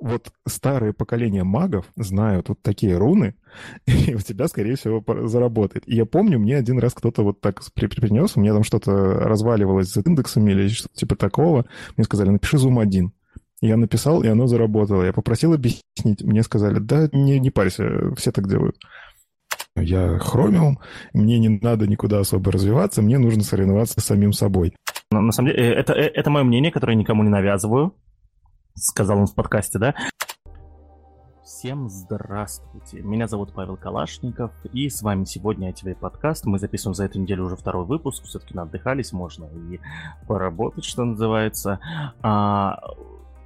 [0.00, 3.34] вот старые поколения магов знают вот такие руны,
[3.86, 5.86] и у тебя, скорее всего, заработает.
[5.86, 9.92] И я помню, мне один раз кто-то вот так принес, у меня там что-то разваливалось
[9.92, 11.66] с индексами или что-то типа такого.
[11.96, 13.12] Мне сказали, напиши зум 1.
[13.62, 15.02] Я написал, и оно заработало.
[15.02, 16.22] Я попросил объяснить.
[16.22, 18.76] Мне сказали, да, не, не парься, все так делают.
[19.76, 20.80] Я хромиум,
[21.12, 24.74] мне не надо никуда особо развиваться, мне нужно соревноваться с самим собой.
[25.12, 27.94] На, на самом деле, э, это, э, это мое мнение, которое я никому не навязываю,
[28.74, 29.94] сказал он в подкасте, да?
[31.44, 33.02] Всем здравствуйте.
[33.02, 36.46] Меня зовут Павел Калашников, и с вами сегодня ITV подкаст.
[36.46, 38.24] Мы записываем за эту неделю уже второй выпуск.
[38.24, 39.80] Все-таки отдыхались, можно и
[40.26, 41.80] поработать, что называется.
[42.22, 42.80] А,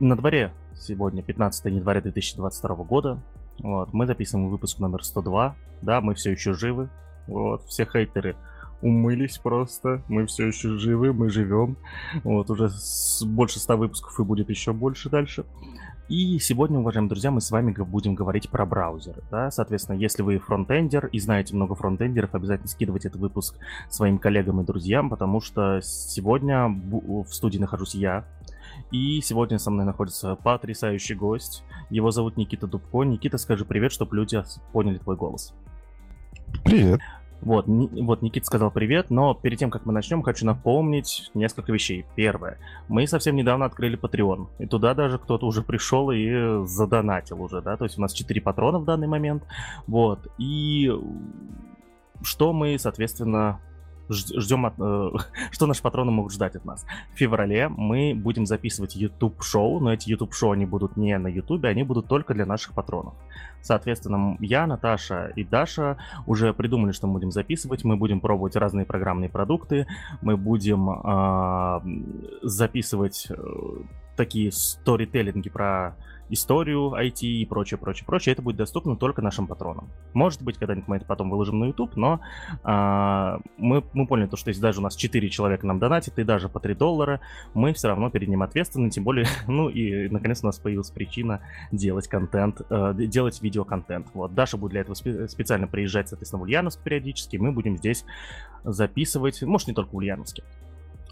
[0.01, 3.23] на дворе сегодня 15 января 2022 года.
[3.59, 5.57] Вот, мы записываем выпуск номер 102.
[5.83, 6.91] Да, мы все еще живы.
[7.27, 8.37] Вот, все хейтеры
[8.85, 10.03] умылись просто.
[10.09, 11.77] Мы все еще живы, мы живем.
[12.23, 12.69] Вот, уже
[13.27, 15.45] больше 100 выпусков и будет еще больше дальше.
[16.11, 19.23] И сегодня, уважаемые друзья, мы с вами будем говорить про браузеры.
[19.31, 19.51] Да?
[19.51, 23.57] Соответственно, если вы фронтендер и знаете много фронтендеров, обязательно скидывайте этот выпуск
[23.89, 28.27] своим коллегам и друзьям, потому что сегодня в студии нахожусь я,
[28.91, 31.65] и сегодня со мной находится потрясающий гость.
[31.89, 33.03] Его зовут Никита Дубко.
[33.05, 35.55] Никита, скажи привет, чтобы люди поняли твой голос.
[36.65, 37.01] Привет.
[37.41, 42.07] Вот, вот Никита сказал привет, но перед тем, как мы начнем, хочу напомнить несколько вещей.
[42.17, 42.59] Первое.
[42.89, 47.77] Мы совсем недавно открыли Patreon, и туда даже кто-то уже пришел и задонатил уже, да,
[47.77, 49.45] то есть у нас 4 патрона в данный момент,
[49.87, 50.91] вот, и
[52.23, 53.61] что мы, соответственно,
[54.09, 55.11] ждем, от, э,
[55.51, 56.85] что наши патроны могут ждать от нас.
[57.15, 61.83] В феврале мы будем записывать YouTube-шоу, но эти YouTube-шоу, они будут не на YouTube, они
[61.83, 63.15] будут только для наших патронов.
[63.63, 65.97] Соответственно, я, Наташа и Даша
[66.27, 67.85] уже придумали, что мы будем записывать.
[67.85, 69.87] Мы будем пробовать разные программные продукты,
[70.21, 71.81] мы будем э,
[72.43, 73.35] записывать э,
[74.17, 75.97] такие сторителлинги про
[76.35, 79.89] историю IT и прочее, прочее, прочее, это будет доступно только нашим патронам.
[80.13, 82.21] Может быть, когда-нибудь мы это потом выложим на YouTube, но
[82.63, 86.25] а, мы, мы поняли, то, что если даже у нас 4 человека нам донатит, и
[86.25, 87.21] даже по 3 доллара,
[87.55, 91.41] мы все равно перед ним ответственны, тем более, ну и наконец у нас появилась причина
[91.73, 94.09] делать контент, э, делать видеоконтент.
[94.15, 98.05] Вот, Даша будет для этого спе- специально приезжать, соответственно, в Ульяновск периодически, мы будем здесь
[98.65, 100.43] записывать, может, не только в Ульяновске.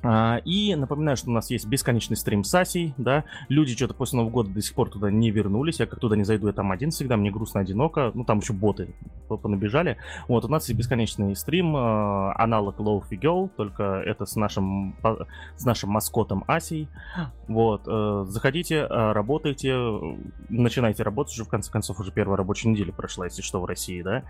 [0.02, 4.16] А, и напоминаю, что у нас есть бесконечный стрим с Асей, да, люди что-то после
[4.16, 6.72] Нового года до сих пор туда не вернулись, я как туда не зайду, я там
[6.72, 8.94] один всегда, мне грустно, одиноко, ну там еще боты
[9.28, 9.96] понабежали.
[10.28, 14.96] Вот, у нас есть бесконечный стрим, э, аналог Low Girl, только это с нашим,
[15.56, 16.88] с нашим маскотом Асей,
[17.48, 19.74] вот, э, заходите, э, работайте,
[20.48, 24.02] начинайте работать, уже в конце концов уже первая рабочая неделя прошла, если что, в России,
[24.02, 24.24] да,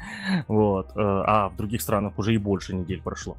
[0.48, 3.36] вот, а в других странах уже и больше недель прошло.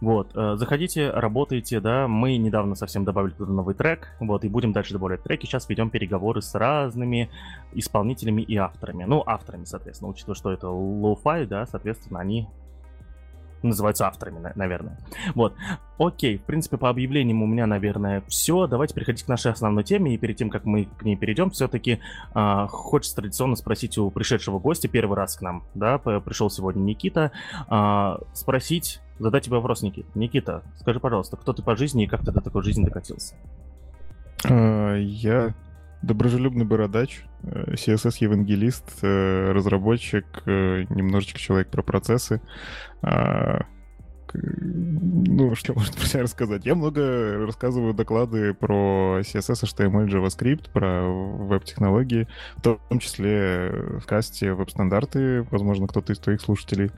[0.00, 4.72] Вот, э, заходите, работайте, да, мы недавно совсем добавили туда новый трек, вот, и будем
[4.72, 7.30] дальше добавлять треки, сейчас ведем переговоры с разными
[7.72, 12.48] исполнителями и авторами, ну, авторами, соответственно, учитывая, что это lo-fi, да, соответственно, они
[13.62, 14.98] называются авторами, наверное.
[15.34, 15.54] Вот.
[15.98, 18.66] Окей, в принципе, по объявлениям у меня, наверное, все.
[18.66, 20.14] Давайте переходить к нашей основной теме.
[20.14, 22.00] И перед тем, как мы к ней перейдем, все-таки
[22.34, 27.32] э, хочется традиционно спросить у пришедшего гостя, первый раз к нам, да, пришел сегодня Никита,
[27.68, 30.08] э, спросить, задать тебе вопрос, Никита.
[30.14, 33.34] Никита, скажи, пожалуйста, кто ты по жизни и как ты до такой жизни докатился?
[34.44, 35.54] Uh, я
[36.02, 42.40] доброжелюбный бородач, э, CSS-евангелист, э, разработчик, э, немножечко человек про процессы.
[44.42, 46.64] Ну, что можно про себя рассказать?
[46.66, 52.26] Я много рассказываю доклады про CSS, HTML, JavaScript, про веб-технологии,
[52.56, 53.70] в том числе
[54.00, 56.90] в касте веб-стандарты, возможно, кто-то из твоих слушателей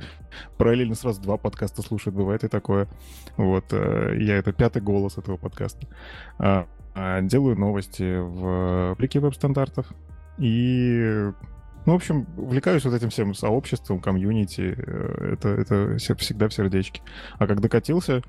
[0.56, 2.88] параллельно сразу два подкаста слушает, бывает и такое.
[3.36, 5.86] Вот, я это пятый голос этого подкаста.
[6.38, 9.86] А, а, делаю новости в блике веб-стандартов
[10.38, 11.30] и
[11.88, 14.74] ну, в общем, увлекаюсь вот этим всем сообществом, комьюнити.
[14.76, 17.00] Э, это, это всегда в сердечке.
[17.38, 18.22] А как докатился,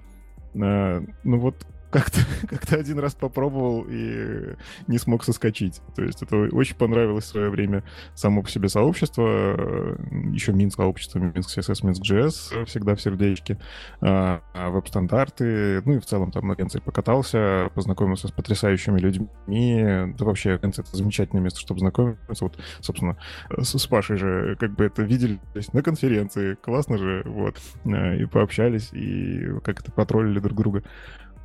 [0.54, 4.56] э, ну вот как-то как один раз попробовал и
[4.88, 5.82] не смог соскочить.
[5.96, 7.84] То есть это очень понравилось в свое время
[8.16, 9.98] само по себе сообщество,
[10.32, 13.60] еще Минск сообщество, Минск CSS, Минск JS всегда в сердечке,
[14.02, 20.14] а, а веб-стандарты, ну и в целом там на конце покатался, познакомился с потрясающими людьми,
[20.18, 22.44] да вообще конце это замечательное место, чтобы знакомиться.
[22.44, 23.18] Вот, собственно,
[23.58, 25.40] с, с Пашей же как бы это видели
[25.74, 30.84] на конференции, классно же, вот, э, и пообщались, и как это потроллили друг друга.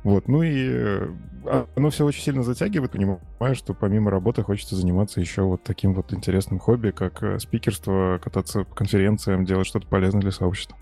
[0.05, 1.07] Вот, ну и э,
[1.45, 3.19] а, оно все очень сильно затягивает, понимаю,
[3.53, 8.65] что помимо работы хочется заниматься еще вот таким вот интересным хобби, как э, спикерство, кататься
[8.65, 10.77] по конференциям, делать что-то полезное для сообщества.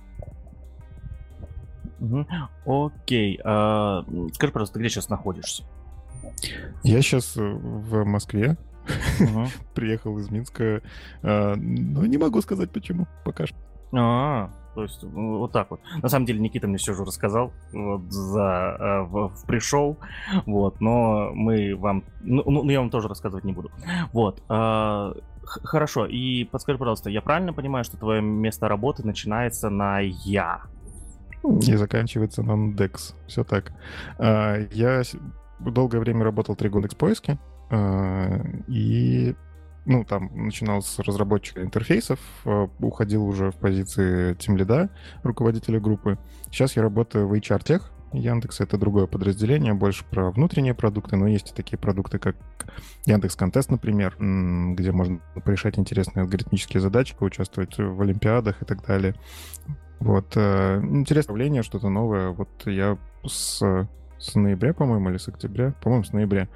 [2.65, 3.39] Окей.
[3.45, 4.03] А,
[4.33, 5.63] скажи, пожалуйста, ты где сейчас находишься?
[6.83, 8.57] Я сейчас э, в Москве,
[9.21, 9.47] Uh-huh.
[9.75, 10.81] Приехал из Минска,
[11.21, 13.55] э, но не могу сказать почему пока что.
[13.93, 15.79] А, то есть вот так вот.
[16.01, 19.97] На самом деле Никита мне все же рассказал вот, за, э, в, в пришел,
[20.45, 23.71] вот, но мы вам, ну, ну я вам тоже рассказывать не буду.
[24.11, 29.99] Вот, э, хорошо, и подскажи, пожалуйста, я правильно понимаю, что твое место работы начинается на
[29.99, 30.61] «я»?
[31.43, 33.73] И заканчивается на «Dex», все так.
[34.17, 35.03] Э, я
[35.59, 37.37] долгое время работал три года в поиске,
[37.69, 39.35] э, и
[39.85, 44.89] ну, там начинал с разработчика интерфейсов, э, уходил уже в позиции тимлида,
[45.23, 46.17] руководителя группы.
[46.51, 47.81] Сейчас я работаю в HR Tech.
[48.13, 52.35] Яндекс— это другое подразделение, больше про внутренние продукты, но есть и такие продукты, как
[53.05, 59.15] Яндекс Контест, например, где можно порешать интересные алгоритмические задачи, поучаствовать в олимпиадах и так далее.
[59.99, 60.33] Вот.
[60.35, 62.29] Э, интересное явление, что-то новое.
[62.29, 63.87] Вот я с,
[64.19, 66.47] с ноября, по-моему, или с октября, по-моему, с ноября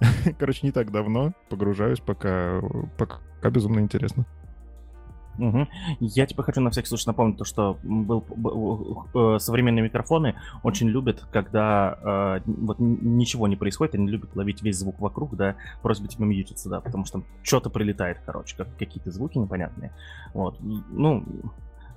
[0.38, 2.60] Короче, не так давно погружаюсь, пока,
[2.98, 4.26] пока безумно интересно.
[5.38, 5.66] Угу.
[6.00, 10.88] Я тебе хочу на всякий случай напомнить то, что был, был, э, современные микрофоны очень
[10.88, 16.08] любят, когда э, вот ничего не происходит, они любят ловить весь звук вокруг, да, просьба
[16.08, 19.92] тебе мьютиться, да, потому что что-то прилетает, короче, как какие-то звуки непонятные.
[20.34, 21.24] Вот, ну,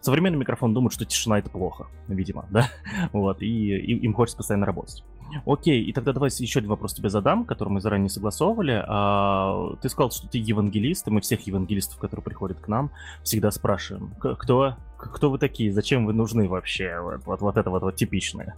[0.01, 2.67] современный микрофон думает, что тишина это плохо, видимо, да,
[3.13, 5.03] вот, и, и им хочется постоянно работать.
[5.45, 8.83] Окей, и тогда давай еще один вопрос тебе задам, который мы заранее согласовывали.
[8.87, 12.91] А, ты сказал, что ты евангелист, и мы всех евангелистов, которые приходят к нам,
[13.23, 17.81] всегда спрашиваем, кто, кто вы такие, зачем вы нужны вообще, вот, вот, вот это вот,
[17.83, 18.55] вот типичное.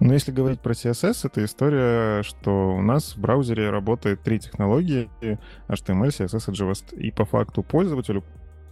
[0.00, 5.10] Ну, если говорить про CSS, это история, что у нас в браузере работает три технологии
[5.68, 6.96] HTML, CSS и JavaScript.
[6.96, 8.24] И по факту пользователю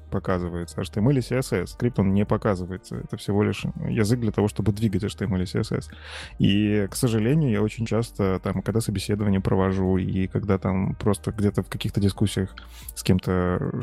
[0.08, 0.80] показывается.
[0.80, 1.68] HTML или CSS.
[1.68, 2.96] Скрипт он не показывается.
[2.96, 5.86] Это всего лишь язык для того, чтобы двигать HTML или CSS.
[6.38, 11.62] И, к сожалению, я очень часто там, когда собеседование провожу, и когда там просто где-то
[11.62, 12.54] в каких-то дискуссиях
[12.94, 13.80] с кем-то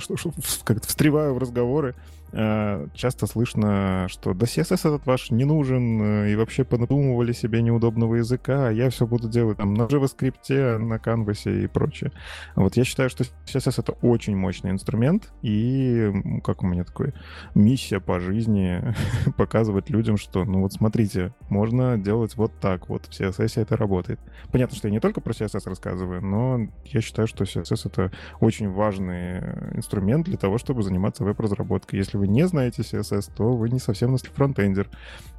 [0.64, 1.96] как-то встреваю в разговоры,
[2.38, 7.62] Э, часто слышно, что да CSS этот ваш не нужен, э, и вообще понадумывали себе
[7.62, 12.12] неудобного языка, а я все буду делать там на JavaScript, на Canvas и прочее.
[12.56, 16.12] Вот я считаю, что CSS это очень мощный инструмент, и
[16.44, 17.14] как у меня такой
[17.54, 18.82] миссия по жизни
[19.38, 24.20] показывать людям, что ну вот смотрите, можно делать вот так, вот в CSS это работает.
[24.52, 28.70] Понятно, что я не только про CSS рассказываю, но я считаю, что CSS это очень
[28.70, 29.40] важный
[29.76, 32.00] инструмент для того, чтобы заниматься веб-разработкой.
[32.00, 34.90] Если вы не знаете CSS, то вы не совсем на фронтендер.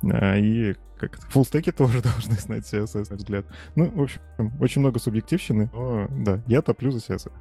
[0.03, 3.47] А, и как фуллстеки тоже должны знать CSS, на взгляд.
[3.75, 4.21] Ну, в общем,
[4.61, 7.33] очень много субъективщины, но да, я топлю за CSS.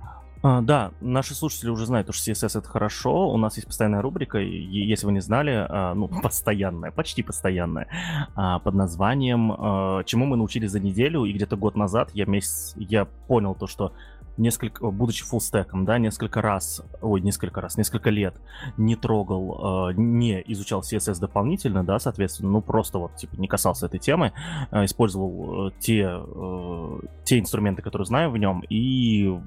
[0.41, 3.29] А, да, наши слушатели уже знают, что CSS это хорошо.
[3.29, 7.87] У нас есть постоянная рубрика, если вы не знали, а, ну, постоянная, почти постоянная,
[8.35, 11.25] а, под названием «Чему мы научились за неделю».
[11.25, 13.93] И где-то год назад я месяц, я понял то, что
[14.37, 18.35] несколько, будучи фуллстеком, да, несколько раз, ой, несколько раз, несколько лет
[18.77, 23.85] не трогал, э, не изучал CSS дополнительно, да, соответственно, ну просто вот, типа, не касался
[23.85, 24.33] этой темы,
[24.71, 29.39] э, использовал э, те, э, те инструменты, которые знаю в нем, и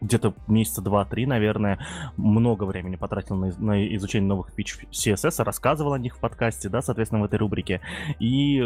[0.00, 1.78] где-то месяца два-три, наверное,
[2.16, 6.82] много времени потратил на, на изучение новых фич CSS, рассказывал о них в подкасте, да,
[6.82, 7.80] соответственно, в этой рубрике.
[8.18, 8.62] И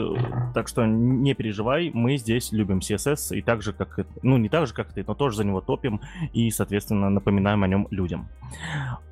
[0.54, 4.66] так что не переживай, мы здесь любим CSS, и так же, как, ну, не так
[4.66, 6.00] же, как ты, но тоже за него топим,
[6.32, 8.28] и, соответственно, напоминаем о нем людям.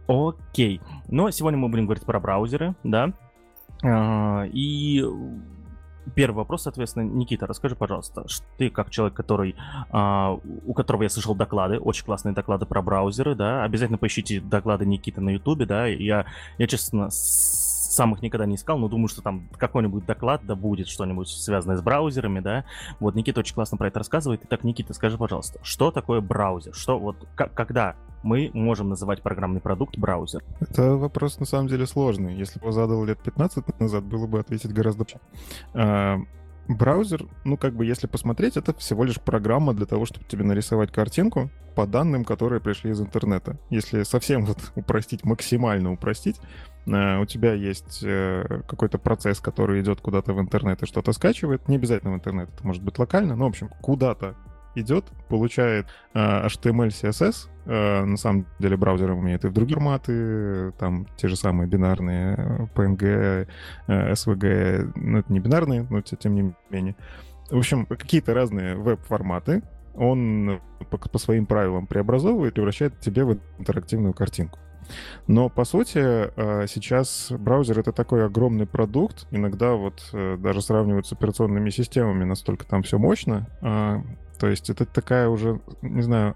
[0.09, 0.81] Окей.
[1.09, 3.12] Но сегодня мы будем говорить про браузеры, да,
[3.85, 5.04] а, и
[6.15, 8.25] Первый вопрос, соответственно, Никита, расскажи, пожалуйста,
[8.57, 9.57] ты как человек, который,
[9.91, 14.87] а, у которого я слышал доклады, очень классные доклады про браузеры, да, обязательно поищите доклады
[14.87, 16.27] Никиты на Ютубе, да, я,
[16.59, 17.09] я честно,
[17.99, 21.76] сам их никогда не искал, но думаю, что там какой-нибудь доклад, да будет что-нибудь связанное
[21.76, 22.64] с браузерами, да.
[23.00, 24.43] Вот Никита очень классно про это рассказывает.
[24.45, 26.75] Итак, Никита, скажи, пожалуйста, что такое браузер?
[26.75, 30.45] Что вот, когда мы можем называть программный продукт браузер?
[30.61, 32.37] Это вопрос на самом деле сложный.
[32.37, 35.05] Если бы задал лет 15 назад, было бы ответить гораздо
[35.75, 36.19] а,
[36.69, 40.93] Браузер, ну как бы если посмотреть, это всего лишь программа для того, чтобы тебе нарисовать
[40.93, 43.59] картинку по данным, которые пришли из интернета.
[43.71, 46.37] Если совсем вот упростить, максимально упростить,
[46.87, 51.69] э, у тебя есть э, какой-то процесс, который идет куда-то в интернет и что-то скачивает.
[51.69, 54.37] Не обязательно в интернет, это может быть локально, но, в общем, куда-то
[54.75, 57.49] идет, получает э, HTML, CSS.
[57.67, 62.69] Э, на самом деле браузер умеет и в другие форматы, там те же самые бинарные,
[62.75, 63.49] PNG,
[63.87, 66.97] э, SVG, ну это не бинарные, но тем не менее.
[67.51, 69.63] В общем, какие-то разные веб-форматы
[69.95, 70.61] он
[70.91, 74.59] по, по своим правилам преобразовывает и превращает тебе в интерактивную картинку.
[75.26, 79.26] Но, по сути, э, сейчас браузер— это такой огромный продукт.
[79.30, 83.47] Иногда вот э, даже сравнивают с операционными системами, настолько там все мощно.
[83.61, 84.02] А,
[84.38, 86.35] то есть это такая уже, не знаю,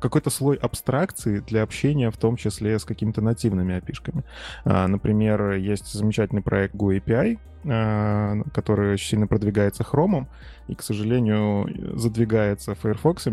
[0.00, 4.24] какой-то слой абстракции для общения, в том числе с какими-то нативными API-шками.
[4.64, 10.26] А, например, есть замечательный проект GoAPI, а, который очень сильно продвигается Chrome
[10.68, 13.28] и, к сожалению, задвигается Firefox,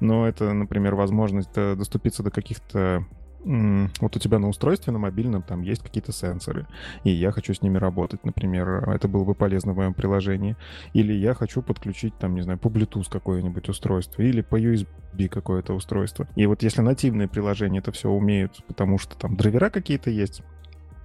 [0.00, 3.04] но это, например, возможность э, доступиться до каких-то
[3.44, 6.66] вот у тебя на устройстве, на мобильном, там есть какие-то сенсоры,
[7.04, 10.56] и я хочу с ними работать, например, это было бы полезно в моем приложении.
[10.92, 15.74] Или я хочу подключить, там, не знаю, по Bluetooth какое-нибудь устройство, или по USB какое-то
[15.74, 16.28] устройство.
[16.36, 20.42] И вот если нативные приложения это все умеют, потому что там драйвера какие-то есть,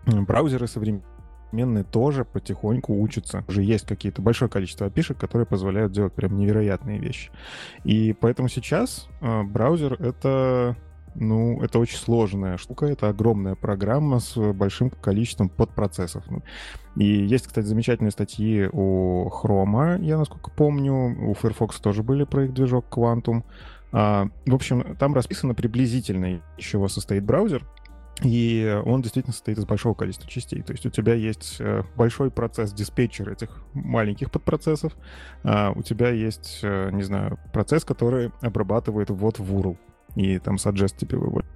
[0.06, 3.44] браузеры современные тоже потихоньку учатся.
[3.48, 7.32] Уже есть какие-то большое количество опишек, которые позволяют делать прям невероятные вещи.
[7.84, 10.76] И поэтому сейчас э, браузер— это
[11.16, 16.24] ну, это очень сложная штука, это огромная программа с большим количеством подпроцессов.
[16.96, 22.46] И есть, кстати, замечательные статьи у Chrome, я насколько помню, у Firefox тоже были про
[22.46, 23.44] их движок Quantum.
[23.92, 27.66] А, в общем, там расписано приблизительно, из чего состоит браузер,
[28.22, 30.62] и он действительно состоит из большого количества частей.
[30.62, 34.94] То есть у тебя есть э, большой процесс диспетчер этих маленьких подпроцессов,
[35.44, 39.78] а у тебя есть, э, не знаю, процесс, который обрабатывает ввод в URL
[40.16, 41.50] и там suggest тебе выводит.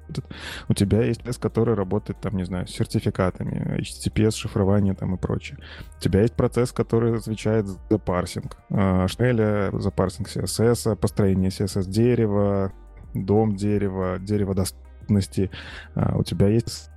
[0.68, 5.18] У тебя есть тест, который работает, там, не знаю, с сертификатами, HTTPS, шифрование там и
[5.18, 5.60] прочее.
[5.98, 8.58] У тебя есть процесс, который отвечает за парсинг.
[8.70, 12.74] HTML, за парсинг CSS, построение CSS-дерева,
[13.14, 15.52] дом дерева, дерево доступности.
[15.96, 16.90] А, у тебя есть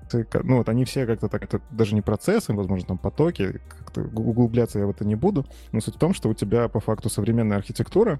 [0.42, 4.80] ну вот они все как-то так, это даже не процессы, возможно, там потоки, как-то углубляться
[4.80, 7.58] я в это не буду, но суть в том, что у тебя по факту современная
[7.58, 8.18] архитектура,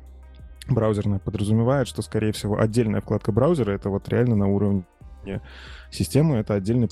[0.69, 4.85] браузерная подразумевает, что, скорее всего, отдельная вкладка браузера— это вот реально на уровне
[5.91, 6.89] системы, это отдельный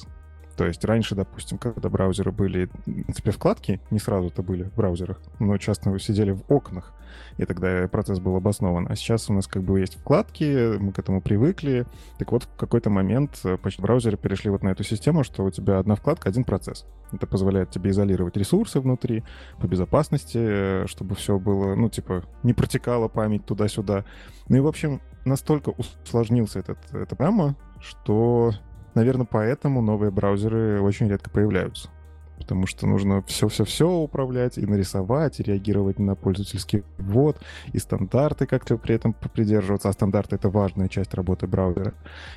[0.59, 4.75] то есть раньше, допустим, когда браузеры были, в принципе, вкладки, не сразу это были в
[4.75, 6.95] браузерах, но часто вы сидели в окнах,
[7.37, 8.89] и тогда процесс был обоснован.
[8.91, 11.87] А сейчас у нас как бы есть вкладки, мы к этому привыкли.
[12.19, 15.51] Так вот, в какой-то момент э, почти браузеры перешли вот на эту систему, что у
[15.53, 16.87] тебя одна вкладка, один процесс.
[17.13, 19.23] Это позволяет тебе изолировать ресурсы внутри
[19.61, 24.05] по безопасности, э, чтобы все было, ну, типа, не протекала память туда-сюда.
[24.49, 28.55] Ну и, в общем, настолько усложнился этот, эта программа, что
[28.95, 31.91] Наверное, поэтому новые браузеры очень редко появляются.
[32.39, 37.41] Потому что нужно все-все-все управлять и нарисовать, и реагировать на пользовательский ввод,
[37.73, 39.89] и стандарты как-то при этом придерживаться.
[39.89, 41.95] А стандарты— это важная часть работы браузера.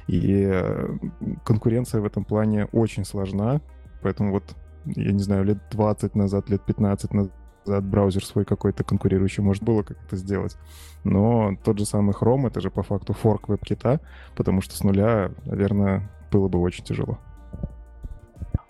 [0.08, 0.98] И э,
[1.46, 3.62] конкуренция в этом плане очень сложна.
[4.02, 4.56] Поэтому вот,
[4.86, 7.32] я не знаю, лет 20 назад, лет 15 назад
[7.84, 10.58] браузер свой какой-то конкурирующий может было как это сделать.
[11.04, 14.00] Но тот же самый Chrome— это же по факту форк веб-кита,
[14.36, 17.20] потому что с нуля, наверное, было бы очень тяжело.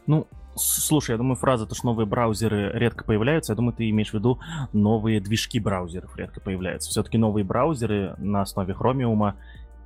[0.08, 4.12] Ну, Слушай, я думаю, фраза, то, что новые браузеры редко появляются, я думаю, ты имеешь
[4.12, 4.40] в виду
[4.74, 6.90] новые движки браузеров редко появляются.
[6.90, 9.34] Все-таки новые браузеры на основе Chromium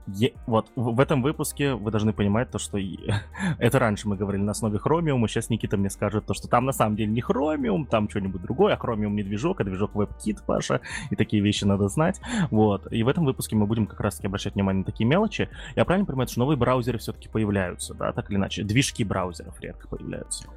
[0.07, 0.33] Е...
[0.45, 2.77] Вот в этом выпуске вы должны понимать то, что
[3.59, 6.65] это раньше мы говорили на основе Chromium, и сейчас Никита мне скажет то, что там
[6.65, 10.39] на самом деле не Chromium, там что-нибудь другое, а Chromium не движок, а движок WebKit,
[10.45, 12.19] Паша, и такие вещи надо знать.
[12.51, 12.91] Вот.
[12.91, 15.49] И в этом выпуске мы будем как раз-таки обращать внимание на такие мелочи.
[15.75, 18.63] Я правильно понимаю, что новые браузеры все-таки появляются, да, так или иначе?
[18.63, 20.47] Движки браузеров редко появляются.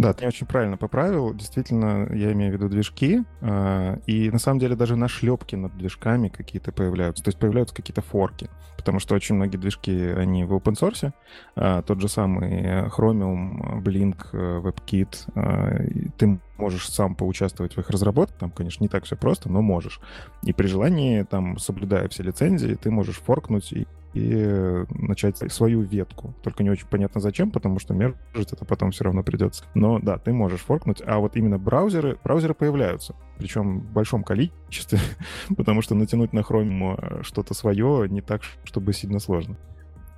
[0.00, 1.34] Да, ты очень правильно поправил.
[1.34, 3.22] Действительно, я имею в виду движки.
[3.42, 7.22] А, и на самом деле даже нашлепки над движками какие-то появляются.
[7.22, 8.48] То есть появляются какие-то форки.
[8.78, 11.12] Потому что очень многие движки, они в open source.
[11.54, 15.32] А, тот же самый Chromium, Blink, WebKit.
[15.34, 15.84] А,
[16.16, 18.36] ты можешь сам поучаствовать в их разработке.
[18.40, 20.00] Там, конечно, не так все просто, но можешь.
[20.44, 26.34] И при желании, там, соблюдая все лицензии, ты можешь форкнуть и и начать свою ветку.
[26.42, 29.64] Только не очень понятно зачем, потому что мержить это потом все равно придется.
[29.74, 34.98] Но да, ты можешь форкнуть, а вот именно браузеры, браузеры появляются, причем в большом количестве,
[35.56, 39.56] потому что натянуть на Chrome что-то свое не так, чтобы сильно сложно.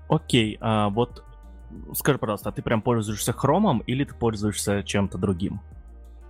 [0.09, 1.25] Окей, а вот
[1.95, 5.61] скажи, пожалуйста, а ты прям пользуешься Chrome или ты пользуешься чем-то другим?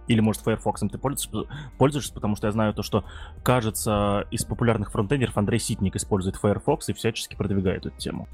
[0.08, 3.04] Или, может, Firefox ты пользуешься, пользуешься, потому что я знаю то, что,
[3.42, 8.28] кажется, из популярных фронтендеров Андрей Ситник использует Firefox и всячески продвигает эту тему.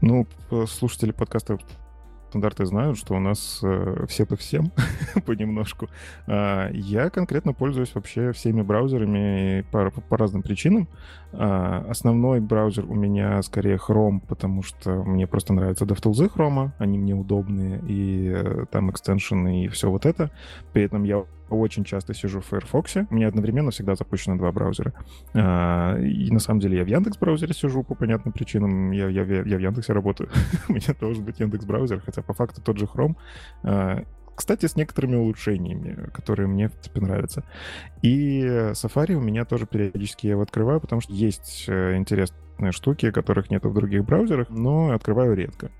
[0.00, 0.26] Ну,
[0.66, 1.58] слушатели подкаста
[2.30, 4.70] стандарты знают, что у нас э, все по всем
[5.26, 5.88] понемножку.
[6.28, 10.88] А, я конкретно пользуюсь вообще всеми браузерами по, по разным причинам.
[11.32, 16.98] А, основной браузер у меня скорее Chrome, потому что мне просто нравятся DevTools Chrome, они
[16.98, 20.30] мне удобные, и э, там экстеншены, и все вот это.
[20.72, 22.96] При этом я очень часто сижу в Firefox.
[23.10, 24.92] У меня одновременно всегда запущено два браузера.
[25.34, 28.90] А, и на самом деле я в Яндекс браузере сижу по понятным причинам.
[28.90, 30.30] Я, я, я в Яндексе работаю.
[30.68, 33.16] У меня должен быть Яндекс браузер, хотя по факту тот же Chrome.
[33.62, 34.04] А,
[34.40, 37.44] кстати, с некоторыми улучшениями, которые мне, в принципе, нравятся.
[38.00, 38.40] И
[38.72, 43.50] Safari у меня тоже периодически я его открываю, потому что есть э, интересные штуки, которых
[43.50, 45.70] нет в других браузерах, но открываю редко.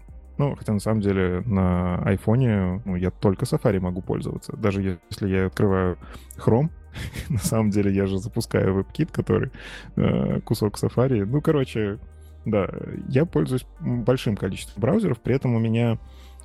[0.41, 4.57] Ну, хотя на самом деле на айфоне ну, я только Safari могу пользоваться.
[4.57, 5.99] Даже если я открываю
[6.39, 6.71] Chrome,
[7.29, 9.51] на самом деле я же запускаю WebKit, который
[9.97, 11.27] э, кусок Safari.
[11.27, 11.99] Ну, короче,
[12.47, 12.71] да,
[13.09, 15.99] я пользуюсь большим количеством браузеров, при этом у меня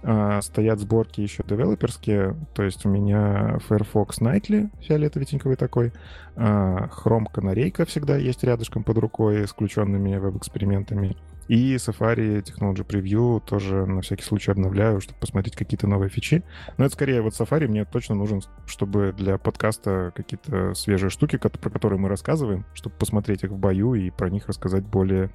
[0.03, 5.93] э, стоят сборки еще девелоперские, то есть у меня Firefox Nightly, фиолетово-тиньковый такой,
[6.35, 11.15] э, Chrome Канарейка всегда есть рядышком под рукой с включенными веб-экспериментами,
[11.47, 16.43] и Safari Technology Preview тоже на всякий случай обновляю, чтобы посмотреть какие-то новые фичи.
[16.77, 21.69] Но это скорее вот Safari мне точно нужен, чтобы для подкаста какие-то свежие штуки, про
[21.69, 25.29] которые мы рассказываем, чтобы посмотреть их в бою и про них рассказать более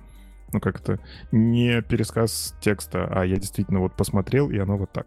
[0.52, 0.98] ну как это,
[1.32, 5.06] не пересказ текста, а я действительно вот посмотрел, и оно вот так.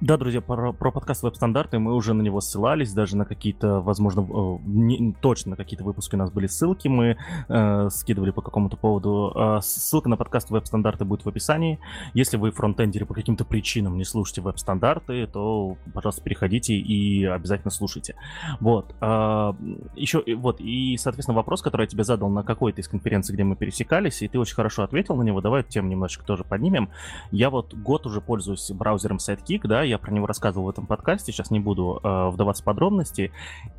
[0.00, 4.20] Да, друзья, про, про подкаст веб-стандарты мы уже на него ссылались, даже на какие-то, возможно,
[4.22, 7.18] э, не, точно на какие-то выпуски у нас были ссылки, мы
[7.48, 9.32] э, скидывали по какому-то поводу.
[9.34, 11.78] Э, ссылка на подкаст веб-стандарты будет в описании.
[12.14, 18.14] Если вы фронтендеры по каким-то причинам не слушаете веб-стандарты, то, пожалуйста, переходите и обязательно слушайте.
[18.60, 18.94] Вот.
[19.02, 19.52] Э,
[19.94, 23.56] еще, вот, и, соответственно, вопрос, который я тебе задал на какой-то из конференций, где мы
[23.56, 26.88] пересекались, и ты очень хорошо ответил на него, давай тему немножечко тоже поднимем.
[27.30, 30.86] Я вот год уже пользуюсь браузером сайт Sidekick, да, я про него рассказывал в этом
[30.86, 33.32] подкасте, сейчас не буду э, вдаваться в подробности.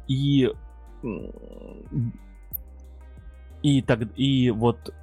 [0.07, 0.51] И
[3.61, 4.93] и так и вот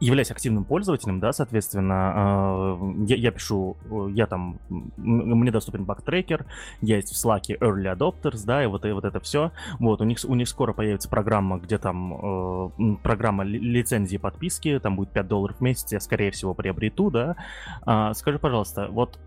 [0.00, 3.76] являясь активным пользователем, да, соответственно, э, я, я пишу,
[4.14, 4.58] я там,
[4.96, 6.46] мне доступен бактрекер,
[6.80, 9.52] есть в Slack Early Adopters, да, и вот, и вот это все.
[9.78, 14.96] Вот, у них, у них скоро появится программа, где там э, программа лицензии подписки, там
[14.96, 17.36] будет 5 долларов в месяц, я, скорее всего, приобрету, да.
[17.82, 19.18] А, скажи, пожалуйста, вот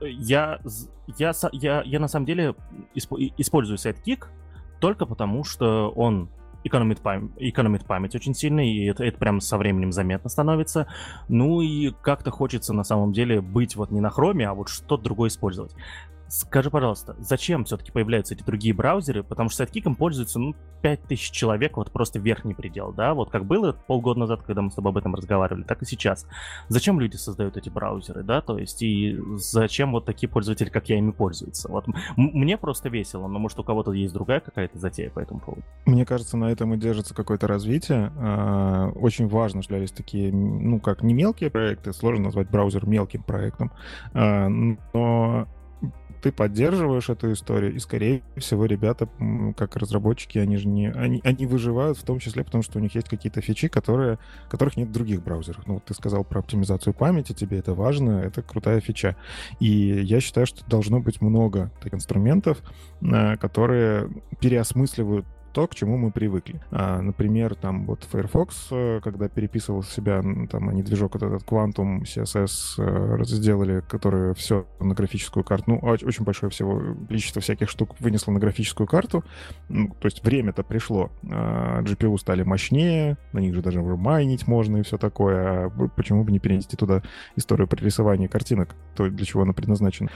[0.00, 0.60] я,
[1.18, 2.54] я, я, я на самом деле
[2.94, 4.26] использую Sidekick
[4.80, 6.28] только потому, что он
[6.64, 10.86] экономит, пам- экономит память очень сильно, и это, это прям со временем заметно становится.
[11.28, 15.04] Ну и как-то хочется на самом деле быть вот не на хроме, а вот что-то
[15.04, 15.74] другое использовать.
[16.28, 19.22] Скажи, пожалуйста, зачем все-таки появляются эти другие браузеры?
[19.22, 23.14] Потому что сайткиком пользуются, ну, 5000 человек, вот просто верхний предел, да?
[23.14, 26.26] Вот как было полгода назад, когда мы с тобой об этом разговаривали, так и сейчас.
[26.68, 28.42] Зачем люди создают эти браузеры, да?
[28.42, 31.70] То есть, и зачем вот такие пользователи, как я, ими пользуются?
[31.70, 31.86] Вот
[32.16, 35.62] мне просто весело, но может у кого-то есть другая какая-то затея по этому поводу?
[35.86, 38.12] Мне кажется, на этом и держится какое-то развитие.
[38.18, 43.22] А, очень важно, что есть такие, ну, как не мелкие проекты, сложно назвать браузер мелким
[43.22, 43.72] проектом,
[44.12, 45.48] а, но
[46.22, 49.08] ты поддерживаешь эту историю, и, скорее всего, ребята,
[49.56, 50.90] как разработчики, они же не...
[50.90, 54.18] Они, они выживают в том числе, потому что у них есть какие-то фичи, которые,
[54.50, 55.66] которых нет в других браузерах.
[55.66, 59.16] Ну, вот ты сказал про оптимизацию памяти, тебе это важно, это крутая фича.
[59.60, 62.62] И я считаю, что должно быть много таких инструментов,
[63.00, 64.10] э, которые
[64.40, 65.26] переосмысливают
[65.58, 66.60] то, к чему мы привыкли.
[66.70, 72.78] А, например, там вот Firefox, э, когда переписывал себя, там они движок этот Quantum CSS
[72.78, 78.30] э, сделали, который все на графическую карту, ну, очень большое всего количество всяких штук вынесло
[78.30, 79.24] на графическую карту,
[79.68, 84.76] ну, то есть время-то пришло, а, GPU стали мощнее, на них же даже майнить можно
[84.76, 87.02] и все такое, а почему бы не перенести туда
[87.34, 90.08] историю при рисовании картинок, то для чего она предназначена.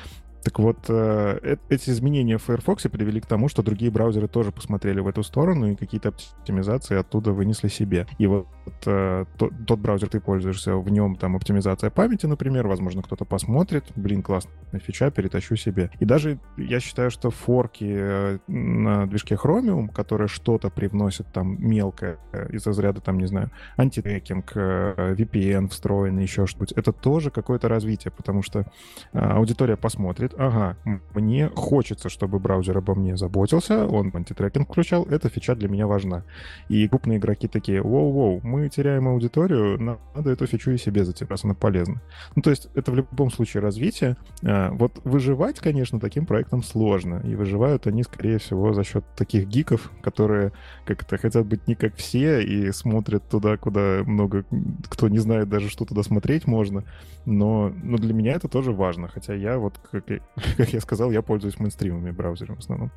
[0.43, 5.01] Так вот, э, эти изменения в Firefox привели к тому, что другие браузеры тоже посмотрели
[5.01, 8.07] в эту сторону и какие-то оптимизации оттуда вынесли себе.
[8.19, 8.49] И вот
[8.87, 13.85] э, тот, тот браузер ты пользуешься, в нем там оптимизация памяти, например, возможно, кто-то посмотрит,
[13.96, 15.90] блин, классная фича, перетащу себе.
[16.01, 22.18] И даже я считаю, что форки э, на движке Chromium, которые что-то привносят там мелкое
[22.51, 28.42] из разряда, там, не знаю, антитрекинг, VPN встроенный, еще что-нибудь, это тоже какое-то развитие, потому
[28.42, 28.66] что
[29.12, 30.77] аудитория посмотрит, ага,
[31.14, 36.25] мне хочется, чтобы браузер обо мне заботился, он антитрекинг включал, эта фича для меня важна.
[36.68, 39.81] И крупные игроки такие, воу-воу, мы теряем аудиторию,
[40.15, 42.03] надо эту фичу и себе затем, раз она полезна.
[42.37, 44.17] Ну, то есть это в любом случае развитие.
[44.45, 49.49] А, вот выживать, конечно, таким проектом сложно, и выживают они, скорее всего, за счет таких
[49.49, 50.53] гиков, которые
[50.85, 54.45] как-то хотят быть не как все и смотрят туда, куда много
[54.91, 56.85] кто не знает даже, что туда смотреть можно,
[57.25, 60.05] но, но для меня это тоже важно, хотя я вот, как
[60.57, 62.93] как я сказал, я пользуюсь мейнстримовыми браузерами в основном.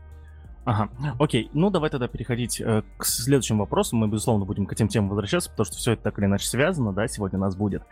[0.66, 1.50] Ага, окей.
[1.54, 3.96] Ну, давай тогда переходить э, к следующему вопросу.
[3.96, 6.92] Мы, безусловно, будем к этим темам возвращаться, потому что все это так или иначе связано,
[6.92, 7.84] да, сегодня нас будет.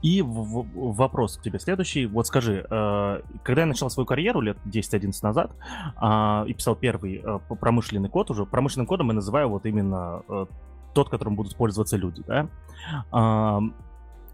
[0.00, 0.26] И в-
[0.62, 2.06] в- вопрос к тебе следующий.
[2.06, 5.52] Вот скажи, э, когда я начал свою карьеру лет 10-11 назад
[6.00, 10.46] э, и писал первый э, промышленный код уже, промышленным кодом я называю вот именно э,
[10.94, 12.48] тот, которым будут пользоваться люди, да,
[13.12, 13.60] э,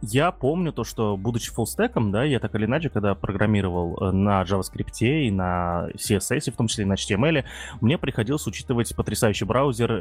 [0.03, 4.43] я помню то, что, будучи фуллстеком, да, я так или иначе, когда программировал э, на
[4.43, 7.45] JavaScript и на CSS, в том числе и на HTML,
[7.81, 9.97] мне приходилось учитывать потрясающий браузер э,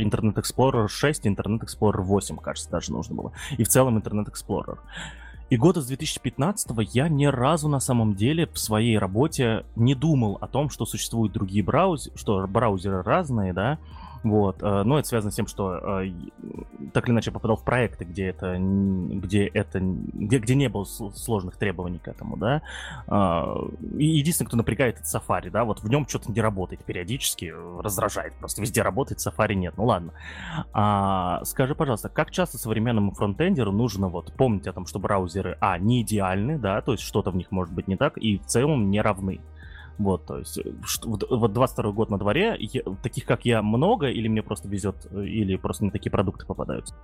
[0.00, 4.78] Internet Explorer 6, Internet Explorer 8, кажется, даже нужно было, и в целом Internet Explorer.
[5.50, 10.38] И года с 2015 я ни разу на самом деле в своей работе не думал
[10.40, 13.78] о том, что существуют другие браузеры, что браузеры разные, да,
[14.22, 16.12] вот, э, но это связано с тем, что э,
[16.92, 21.56] так или иначе попадал в проекты, где это, где это, где, где не было сложных
[21.56, 22.62] требований к этому, да.
[23.06, 23.56] А,
[23.96, 28.34] и единственное, кто напрягает, это Safari, да, вот в нем что-то не работает периодически, раздражает,
[28.34, 30.12] просто везде работает, Safari нет, ну ладно.
[30.72, 35.78] А, скажи, пожалуйста, как часто современному фронтендеру нужно вот помнить о том, что браузеры, а,
[35.78, 38.90] не идеальны, да, то есть что-то в них может быть не так, и в целом
[38.90, 39.40] не равны.
[39.98, 44.08] Вот, то есть, э, что, вот 22 год на дворе, я, таких как я много,
[44.08, 46.94] или мне просто везет, э, или просто не такие продукты попадаются?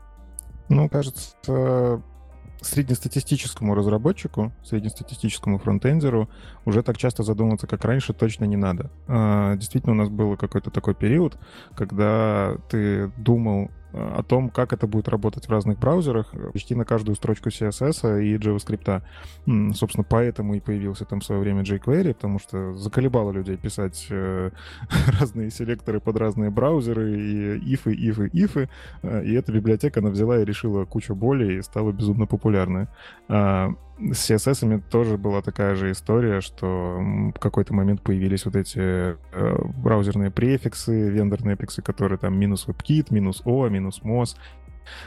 [0.68, 1.37] Ну, кажется,
[2.61, 6.29] среднестатистическому разработчику, среднестатистическому фронтендеру
[6.64, 8.90] уже так часто задумываться, как раньше, точно не надо.
[9.07, 11.38] А, действительно, у нас был какой-то такой период,
[11.75, 17.16] когда ты думал о том, как это будет работать в разных браузерах, почти на каждую
[17.16, 19.02] строчку CSS и JavaScript.
[19.74, 24.50] Собственно, поэтому и появился там в свое время jQuery, потому что заколебало людей писать э,
[25.20, 28.68] разные селекторы под разные браузеры, и ифы, ифы, ифы.
[29.02, 32.88] Э, и эта библиотека, она взяла и решила кучу боли и стала безумно популярной.
[33.98, 36.98] С CSS тоже была такая же история, что
[37.35, 39.16] в какой-то момент появились вот эти э,
[39.82, 44.37] браузерные префиксы, вендорные префиксы, которые там минус WebKit, минус O, минус MOS.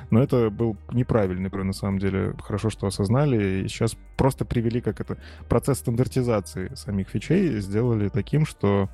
[0.09, 2.33] Но это был неправильный, на самом деле.
[2.41, 3.63] Хорошо, что осознали.
[3.63, 8.89] И сейчас просто привели как это процесс стандартизации самих фичей, сделали таким, что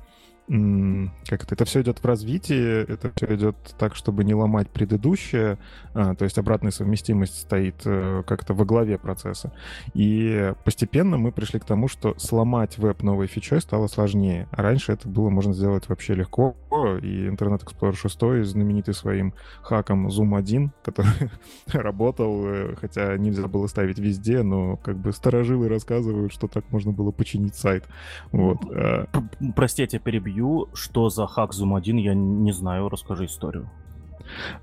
[0.48, 5.58] как это, это все идет в развитии, это все идет так, чтобы не ломать предыдущее,
[5.92, 9.52] а, то есть обратная совместимость стоит э, как-то во главе процесса.
[9.94, 14.46] И постепенно мы пришли к тому, что сломать веб новой фичой стало сложнее.
[14.52, 16.54] А раньше это было можно сделать вообще легко,
[17.02, 21.30] и Internet Explorer 6, знаменитый своим хаком Zoom 1, который
[21.72, 26.92] работал, э, хотя нельзя было ставить везде, но как бы сторожилы рассказывают, что так можно
[26.92, 27.84] было починить сайт.
[28.30, 28.58] Вот.
[28.70, 29.08] А.
[29.56, 30.68] Простите, перебью интервью.
[30.74, 32.88] Что за хак Zoom 1, я не знаю.
[32.88, 33.68] Расскажи историю.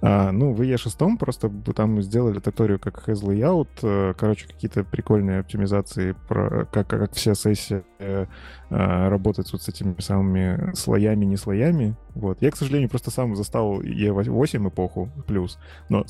[0.02, 5.40] А, ну, в E6 просто там сделали туторию как has layout, э, короче, какие-то прикольные
[5.40, 8.26] оптимизации, про, как, как вся сессия э,
[8.70, 11.96] работает вот с этими самыми слоями, не слоями.
[12.14, 12.42] Вот.
[12.42, 15.58] Я, к сожалению, просто сам застал E8 эпоху плюс,
[15.88, 16.04] но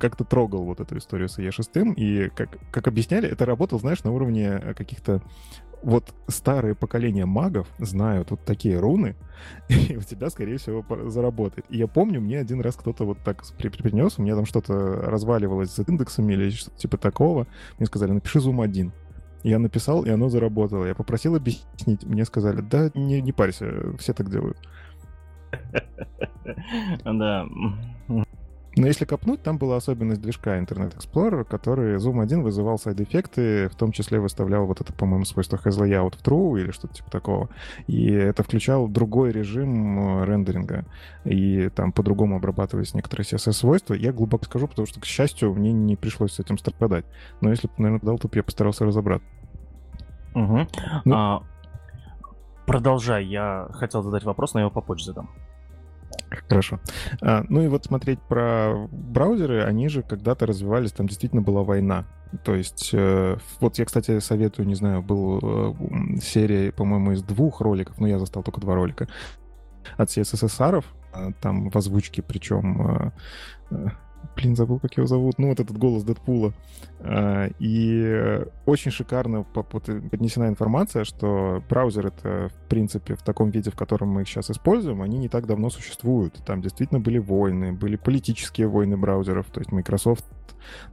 [0.00, 4.10] как-то трогал вот эту историю с E6, и как, как объясняли, это работало, знаешь, на
[4.10, 5.22] уровне каких-то
[5.82, 9.16] вот старые поколения магов знают вот такие руны,
[9.68, 11.66] и у тебя, скорее всего, заработает.
[11.68, 15.70] И я помню, мне один раз кто-то вот так принес, у меня там что-то разваливалось
[15.70, 17.46] с индексами или что-то типа такого.
[17.78, 18.92] Мне сказали, напиши Zoom 1.
[19.42, 20.84] Я написал, и оно заработало.
[20.84, 22.04] Я попросил объяснить.
[22.04, 24.58] Мне сказали, да, не, не парься, все так делают.
[27.04, 27.46] Да.
[28.80, 33.74] Но если копнуть, там была особенность движка Internet Explorer, который Zoom 1 вызывал сайд-эффекты, в
[33.74, 37.50] том числе выставлял вот это, по-моему, свойство has layout в true или что-то типа такого.
[37.88, 40.86] И это включал другой режим э, рендеринга.
[41.24, 43.92] И там по-другому обрабатывались некоторые CSS-свойства.
[43.92, 47.04] Я глубоко скажу, потому что, к счастью, мне не пришлось с этим страдать.
[47.42, 49.28] Но если бы, наверное, дал, то я постарался разобраться.
[50.34, 50.68] Угу.
[51.04, 51.14] Ну...
[51.14, 51.42] А,
[52.66, 53.26] продолжай.
[53.26, 55.28] Я хотел задать вопрос, но я его попозже задам.
[56.50, 56.80] Хорошо.
[57.22, 62.06] А, ну и вот смотреть про браузеры, они же когда-то развивались, там действительно была война.
[62.44, 67.60] То есть, э, вот я, кстати, советую, не знаю, был э, серия, по-моему, из двух
[67.60, 69.06] роликов, но я застал только два ролика,
[69.96, 73.12] от CSSR, а, там в озвучке, причем
[73.70, 73.90] э,
[74.36, 75.38] Блин, забыл, как его зовут.
[75.38, 76.52] Ну, вот этот голос Дэдпула.
[77.00, 83.76] А, и очень шикарно поднесена информация, что браузер это, в принципе, в таком виде, в
[83.76, 86.42] котором мы их сейчас используем, они не так давно существуют.
[86.44, 89.46] Там действительно были войны, были политические войны браузеров.
[89.46, 90.24] То есть Microsoft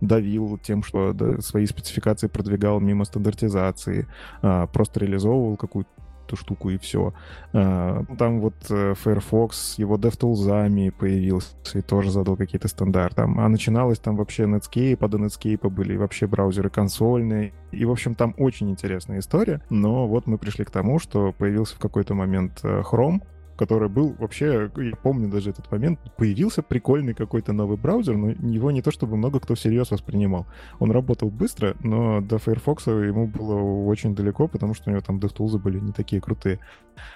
[0.01, 4.07] давил тем, что свои спецификации продвигал мимо стандартизации,
[4.41, 5.89] а, просто реализовывал какую-то
[6.27, 7.13] эту штуку и все.
[7.53, 13.21] А, там вот э, Firefox его DevTools появился и тоже задал какие-то стандарты.
[13.23, 17.53] А начиналось там вообще Netscape, а до Netscape были вообще браузеры консольные.
[17.71, 19.61] И, в общем, там очень интересная история.
[19.69, 23.21] Но вот мы пришли к тому, что появился в какой-то момент э, Chrome,
[23.57, 28.71] который был вообще, я помню даже этот момент, появился прикольный какой-то новый браузер, но его
[28.71, 30.45] не то чтобы много кто всерьез воспринимал.
[30.79, 35.17] Он работал быстро, но до Firefox ему было очень далеко, потому что у него там
[35.19, 36.59] DevTools были не такие крутые.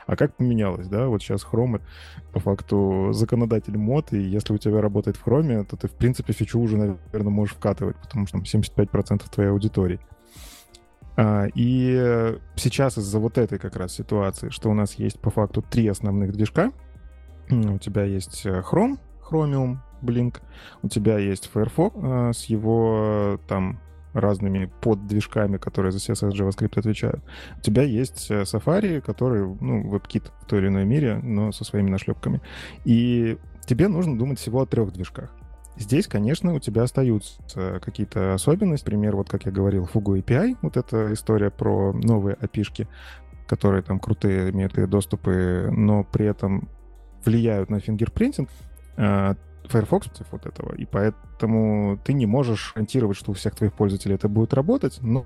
[0.06, 1.08] А как поменялось, да?
[1.08, 1.82] Вот сейчас Chrome
[2.34, 6.34] по факту законодатель мод, и если у тебя работает в Chrome, то ты, в принципе,
[6.34, 10.00] фичу уже, наверное, можешь вкатывать, потому что там 75% твоей аудитории.
[11.18, 15.62] А, и сейчас из-за вот этой как раз ситуации, что у нас есть по факту
[15.62, 16.72] три основных движка,
[17.50, 18.98] у тебя есть э, Chrome,
[19.30, 20.38] Chromium, Blink,
[20.82, 23.80] у тебя есть Firefox э, с его там
[24.14, 27.24] разными поддвижками, которые за CSS JavaScript отвечают.
[27.58, 31.64] У тебя есть э, Safari, который, ну, WebKit в той или иной мере, но со
[31.64, 32.42] своими нашлепками.
[32.84, 35.34] И тебе нужно думать всего о трех движках.
[35.78, 38.86] Здесь, конечно, у тебя остаются какие-то особенности.
[38.86, 42.88] Например, вот как я говорил, Fugu API, вот эта история про новые API,
[43.48, 46.70] которые там крутые, имеют доступы, но при этом
[47.26, 48.50] влияют на фингерпринтинг.
[48.98, 53.74] А, Firefox против вот этого, и поэтому ты не можешь гарантировать, что у всех твоих
[53.74, 55.26] пользователей это будет работать, но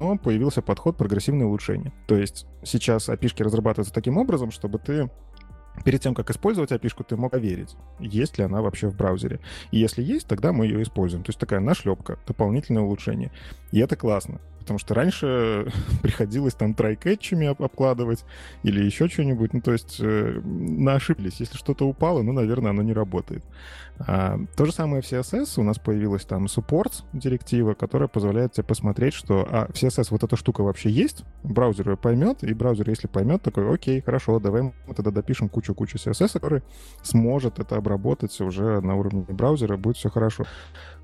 [0.00, 1.92] но появился подход прогрессивное улучшение.
[2.08, 5.08] То есть сейчас API разрабатываются таким образом, чтобы ты
[5.84, 9.40] перед тем, как использовать API, ты мог проверить, есть ли она вообще в браузере.
[9.70, 11.24] И если есть, тогда мы ее используем.
[11.24, 13.32] То есть такая нашлепка, дополнительное улучшение.
[13.70, 14.40] И это классно.
[14.62, 15.70] Потому что раньше
[16.02, 18.24] приходилось там трайкетчами обкладывать
[18.62, 19.52] или еще что-нибудь.
[19.52, 21.40] Ну, то есть э, на ошиблись.
[21.40, 23.44] Если что-то упало, ну, наверное, оно не работает.
[23.98, 25.60] А, то же самое в CSS.
[25.60, 30.22] У нас появилась там supports директива, которая позволяет тебе посмотреть, что а, в CSS вот
[30.24, 34.62] эта штука вообще есть, браузер ее поймет, и браузер, если поймет, такой, окей, хорошо, давай
[34.62, 36.62] мы тогда допишем кучу-кучу CSS, который
[37.02, 40.44] сможет это обработать уже на уровне браузера, будет все хорошо.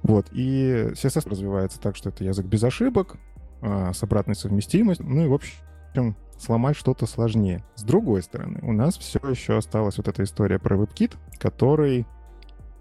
[0.02, 3.16] Вот, и CSS развивается так, что это язык без ошибок,
[3.60, 5.06] а, с обратной совместимостью.
[5.08, 7.64] Ну и, в общем, сломать что-то сложнее.
[7.74, 12.06] С другой стороны, у нас все еще осталась вот эта история про WebKit, который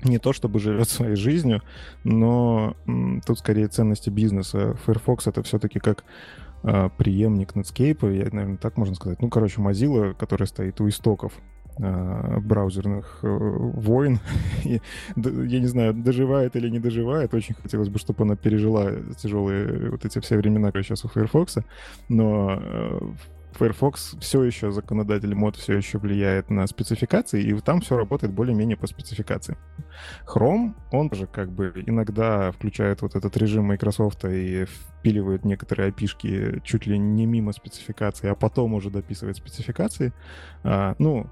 [0.04, 1.63] не то чтобы живет своей жизнью,
[2.04, 2.76] но
[3.26, 4.76] тут скорее ценности бизнеса.
[4.86, 6.04] Firefox это все-таки как
[6.63, 9.22] э, преемник Netscape, я, наверное, так можно сказать.
[9.22, 11.34] Ну, короче, Mozilla, которая стоит у истоков
[11.80, 14.20] браузерных э, войн.
[14.63, 14.82] И,
[15.16, 17.34] я не знаю, доживает или не доживает.
[17.34, 21.58] Очень хотелось бы, чтобы она пережила тяжелые вот эти все времена, как сейчас у Firefox.
[22.10, 23.00] Но э,
[23.58, 28.78] Firefox все еще, законодатель мод все еще влияет на спецификации, и там все работает более-менее
[28.78, 29.58] по спецификации.
[30.26, 36.62] Chrome, он же как бы иногда включает вот этот режим Microsoft и впиливает некоторые опишки
[36.64, 40.14] чуть ли не мимо спецификации, а потом уже дописывает спецификации.
[40.64, 41.28] А, ну,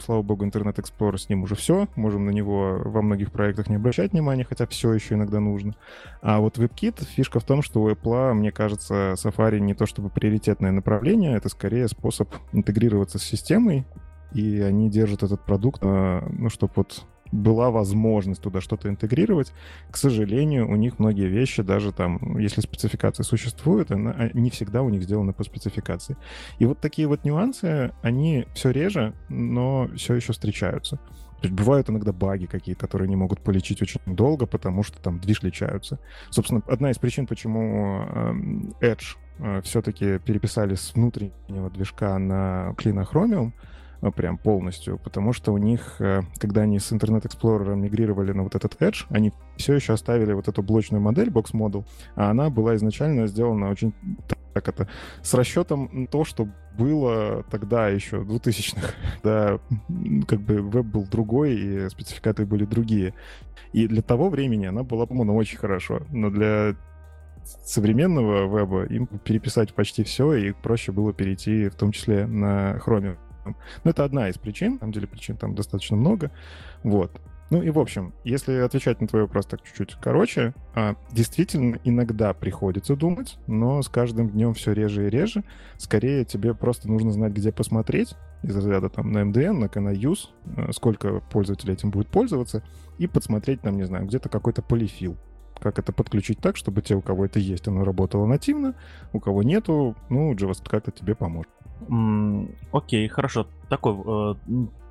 [0.00, 3.76] слава богу, Internet Explorer с ним уже все, можем на него во многих проектах не
[3.76, 5.74] обращать внимания, хотя все еще иногда нужно.
[6.22, 10.08] А вот WebKit, фишка в том, что у Apple, мне кажется, Safari не то чтобы
[10.08, 13.86] приоритетное направление, это скорее способ интегрироваться с системой,
[14.32, 19.52] и они держат этот продукт, а, ну, чтобы вот была возможность туда что-то интегрировать.
[19.90, 24.82] К сожалению, у них многие вещи, даже там, если спецификация существует, она, а, не всегда
[24.82, 26.16] у них сделаны по спецификации.
[26.58, 30.98] И вот такие вот нюансы, они все реже, но все еще встречаются.
[31.40, 35.18] То есть бывают иногда баги какие, которые не могут полечить очень долго, потому что там
[35.20, 35.98] движ лечаются.
[36.28, 43.08] Собственно, одна из причин, почему эм, Edge э, все-таки переписали с внутреннего движка на Clean
[43.10, 43.52] Chromium,
[44.16, 48.54] прям полностью, потому что у них, э, когда они с Internet Explorer мигрировали на вот
[48.54, 51.84] этот Edge, они все еще оставили вот эту блочную модель, Box Model,
[52.14, 53.92] а она была изначально сделана очень
[54.52, 54.88] так это,
[55.22, 59.60] с расчетом на то, что было тогда еще, 2000-х, да,
[60.26, 63.14] как бы веб был другой, и спецификаты были другие.
[63.72, 66.02] И для того времени она была, по-моему, очень хорошо.
[66.10, 66.74] Но для
[67.44, 73.16] современного веба им переписать почти все, и проще было перейти в том числе на Chromium.
[73.44, 76.30] Но ну, это одна из причин, на самом деле причин там достаточно много.
[76.82, 77.20] Вот.
[77.50, 82.32] Ну и в общем, если отвечать на твой вопрос так чуть-чуть короче, а, действительно иногда
[82.32, 85.42] приходится думать, но с каждым днем все реже и реже.
[85.76, 90.72] Скорее тебе просто нужно знать, где посмотреть из разряда там на MDN, на CanaUse, а,
[90.72, 92.62] сколько пользователей этим будет пользоваться,
[92.98, 95.16] и подсмотреть там, не знаю, где-то какой-то полифил,
[95.60, 98.74] как это подключить так, чтобы те, у кого это есть, оно работало нативно,
[99.12, 101.50] у кого нету, ну, JavaScript как-то тебе поможет.
[102.72, 103.46] Окей, хорошо.
[103.68, 104.34] Такой, э,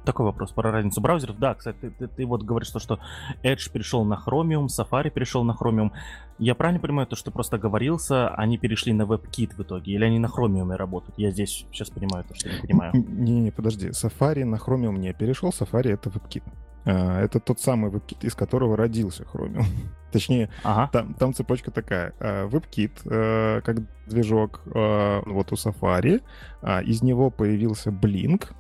[0.09, 1.37] такой вопрос про разницу браузеров.
[1.37, 2.99] Да, кстати, ты, ты, ты вот говоришь, то, что
[3.43, 5.91] Edge перешел на Chromium, Safari перешел на Chromium.
[6.39, 10.17] Я правильно понимаю, то, что просто говорился, они перешли на WebKit в итоге, или они
[10.17, 11.19] на Chromium работают?
[11.19, 12.91] Я здесь сейчас понимаю то, что не понимаю.
[12.93, 13.89] Не-не, подожди.
[13.89, 16.43] Safari на Chromium не перешел, Safari это WebKit.
[16.85, 19.65] А, это тот самый WebKit, из которого родился Chromium.
[20.11, 20.89] Точнее, ага.
[20.91, 22.13] там, там цепочка такая.
[22.19, 26.23] А, WebKit, э, как движок э, вот у Safari,
[26.63, 28.53] а, из него появился Blink,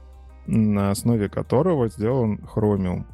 [0.49, 3.05] на основе которого сделан Chromium.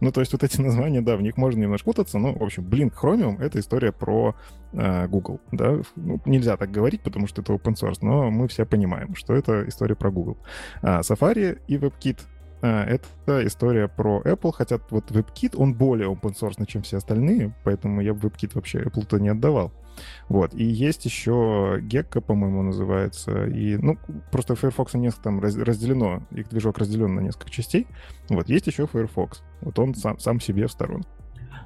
[0.00, 2.64] Ну, то есть вот эти названия, да, в них можно немножко путаться, но, в общем,
[2.64, 4.34] Blink Chromium— это история про
[4.72, 5.80] э, Google, да.
[5.96, 9.66] Ну, нельзя так говорить, потому что это open source, но мы все понимаем, что это
[9.68, 10.38] история про Google.
[10.82, 12.20] А Safari и WebKit
[12.60, 18.00] это история про Apple, хотя вот WebKit, он более open source, чем все остальные, поэтому
[18.00, 19.72] я бы WebKit вообще Apple-то не отдавал.
[20.28, 20.54] Вот.
[20.54, 23.46] И есть еще Gecko, по-моему, называется.
[23.46, 23.98] И, ну,
[24.30, 27.86] просто Firefox несколько там разделено, их движок разделен на несколько частей.
[28.28, 28.48] Вот.
[28.48, 29.42] Есть еще Firefox.
[29.60, 31.04] Вот он сам, сам себе в сторону.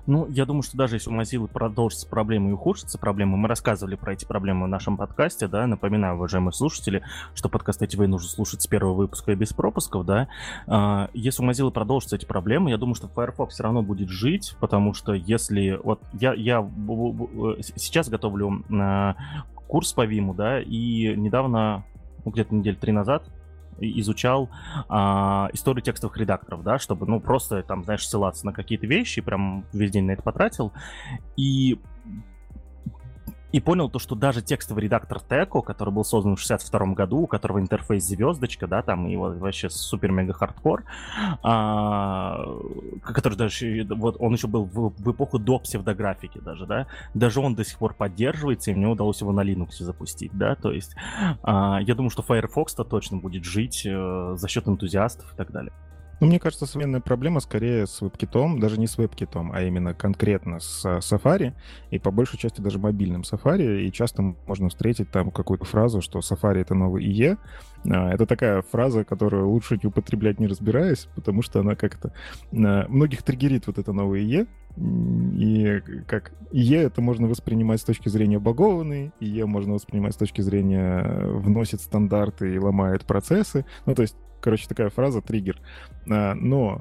[0.06, 3.94] Ну, я думаю, что даже если у Mozilla продолжится проблема и ухудшится проблема, мы рассказывали
[3.94, 7.02] про эти проблемы в нашем подкасте, да, напоминаю, уважаемые слушатели,
[7.34, 10.26] что подкаст «Эти нужно слушать с первого выпуска и без пропусков, да.
[10.66, 14.56] А, если у Mozilla продолжатся эти проблемы, я думаю, что Firefox все равно будет жить,
[14.58, 15.78] потому что если...
[15.84, 16.68] Вот я, я
[17.62, 19.14] сейчас готовлю а,
[19.68, 21.84] курс по Виму, да, и недавно,
[22.24, 23.24] ну, где-то неделю три назад,
[23.78, 24.50] изучал
[24.88, 29.64] а, историю текстовых редакторов, да, чтобы, ну, просто там, знаешь, ссылаться на какие-то вещи, прям
[29.72, 30.72] весь день на это потратил.
[31.36, 31.78] И
[33.52, 37.26] и понял то, что даже текстовый редактор Теко, который был создан в 62 году, у
[37.26, 40.84] которого интерфейс звездочка, да, там и вот вообще супер-мега хардкор,
[41.42, 42.44] а,
[43.04, 47.54] который даже, вот он еще был в, в эпоху до псевдографики даже, да, даже он
[47.54, 50.96] до сих пор поддерживается, и мне удалось его на Linux запустить, да, то есть
[51.42, 55.72] а, я думаю, что Firefox-то точно будет жить э, за счет энтузиастов и так далее.
[56.22, 60.60] Ну, мне кажется, современная проблема скорее с WebKit, даже не с WebKit, а именно конкретно
[60.60, 61.52] с Safari,
[61.90, 66.20] и по большей части даже мобильным Safari, и часто можно встретить там какую-то фразу, что
[66.20, 67.38] Safari— это новый IE.
[67.90, 72.12] А, это такая фраза, которую лучше не употреблять не разбираясь, потому что она как-то...
[72.52, 74.48] А, многих триггерит вот это новое IE,
[75.36, 80.40] и как IE это можно воспринимать с точки зрения багованный, IE можно воспринимать с точки
[80.40, 83.66] зрения вносит стандарты и ломает процессы.
[83.86, 85.60] Ну, то есть короче, такая фраза триггер.
[86.10, 86.80] А, но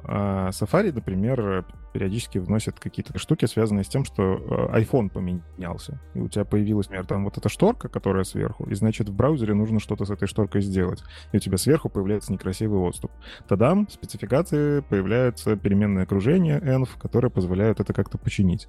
[0.51, 4.23] Safari, например, периодически вносит какие-то штуки, связанные с тем, что
[4.71, 5.99] а, iPhone поменялся.
[6.13, 9.53] И у тебя появилась, например, там вот эта шторка, которая сверху, и значит в браузере
[9.53, 11.03] нужно что-то с этой шторкой сделать.
[11.31, 13.11] И у тебя сверху появляется некрасивый отступ.
[13.47, 18.67] Тогда в спецификации появляется переменное окружение env, которое позволяет это как-то починить.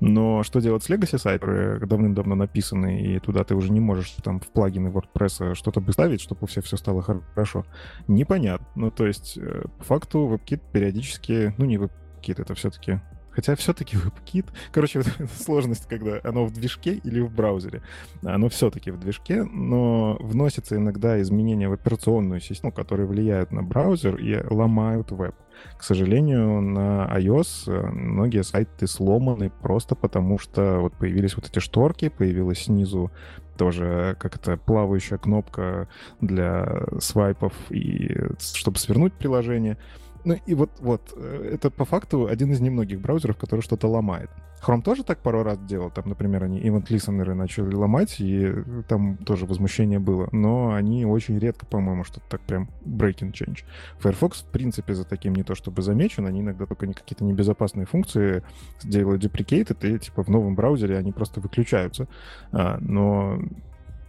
[0.00, 4.40] Но что делать с Legacy сайты, давным-давно написаны, и туда ты уже не можешь там
[4.40, 7.64] в плагины WordPress что-то ставить, чтобы у всех все стало хорошо,
[8.06, 8.66] непонятно.
[8.76, 11.90] Ну, то есть, э, по факту WebKit периодически, ну, не WebKit,
[12.28, 17.82] это все-таки Хотя все-таки WebKit, короче, вот сложность, когда оно в движке или в браузере.
[18.22, 24.16] Оно все-таки в движке, но вносятся иногда изменения в операционную систему, которые влияют на браузер
[24.16, 25.34] и ломают веб.
[25.76, 31.58] К сожалению, на iOS э, многие сайты сломаны просто потому, что вот появились вот эти
[31.58, 33.10] шторки, появилась снизу
[33.58, 35.86] тоже как-то плавающая кнопка
[36.22, 39.76] для свайпов, и чтобы свернуть приложение.
[40.24, 44.30] Ну и вот, вот, э, это по факту один из немногих браузеров, который что-то ломает.
[44.62, 45.90] Chrome тоже так пару раз делал.
[45.90, 48.52] Там, например, они event listener начали ломать, и
[48.88, 50.28] там тоже возмущение было.
[50.32, 53.60] Но они очень редко, по-моему, что-то так прям breaking change.
[53.98, 56.26] Firefox, в принципе, за таким не то чтобы замечен.
[56.26, 58.42] Они иногда только какие-то небезопасные функции
[58.82, 62.06] делают deprecated, и типа в новом браузере они просто выключаются.
[62.52, 63.38] А, но,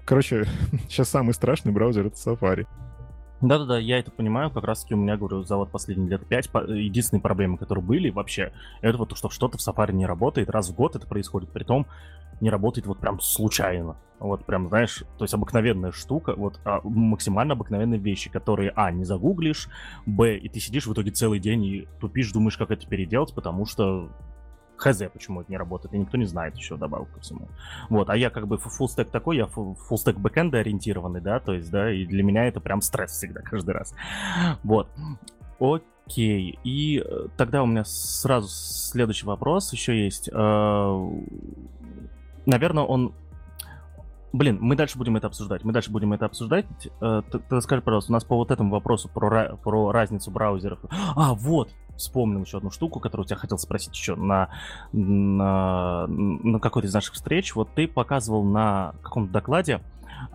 [0.06, 0.45] короче,
[0.89, 2.67] сейчас самый страшный браузер— это Safari.
[3.41, 4.51] Да-да-да, я это понимаю.
[4.51, 8.54] Как раз-таки у меня, говорю, за вот последние лет пять единственные проблемы, которые были вообще,
[8.82, 10.49] это вот то, что что-то в Safari не работает.
[10.49, 11.49] Раз в год это происходит.
[11.49, 11.88] при том
[12.39, 13.95] не работает вот прям случайно.
[14.19, 19.04] Вот прям, знаешь, то есть обыкновенная штука, вот а, максимально обыкновенные вещи, которые, а, не
[19.04, 19.67] загуглишь,
[20.06, 23.65] б, и ты сидишь в итоге целый день и тупишь, думаешь, как это переделать, потому
[23.65, 24.10] что
[24.82, 27.48] хз, почему это не работает, и никто не знает еще добавок ко всему.
[27.89, 31.91] Вот, а я как бы stack такой, я stack бэкэнда ориентированный, да, то есть, да,
[31.91, 33.94] и для меня это прям стресс всегда, каждый раз.
[34.63, 34.89] Вот.
[35.60, 40.30] Окей, и э, тогда у меня сразу следующий вопрос еще есть.
[40.34, 41.10] Э,
[42.46, 43.13] наверное, он
[44.34, 45.65] Блин, мы дальше будем это обсуждать.
[45.65, 46.65] Мы дальше будем это обсуждать.
[47.02, 50.80] Э, ты, ты скажи, пожалуйста, у нас по вот этому вопросу про, про разницу браузеров.
[51.15, 51.70] А, вот,
[52.02, 54.50] вспомнил еще одну штуку, которую тебя хотел спросить еще на,
[54.92, 57.56] на, на какой-то из наших встреч.
[57.56, 59.82] Вот ты показывал на каком-то докладе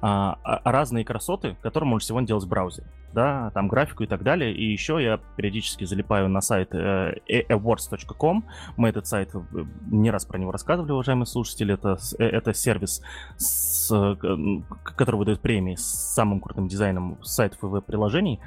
[0.00, 2.86] а, а, разные красоты, которые можешь сегодня делать в браузере.
[3.12, 4.52] Да, там графику и так далее.
[4.54, 7.14] И еще я периодически залипаю на сайт э,
[7.48, 8.44] awards.com.
[8.76, 9.38] Мы этот сайт э,
[9.90, 11.72] не раз про него рассказывали, уважаемые слушатели.
[11.72, 13.00] Это, э, это сервис,
[13.38, 13.88] с,
[14.84, 18.40] который выдает премии с самым крутым дизайном сайтов и веб-приложений.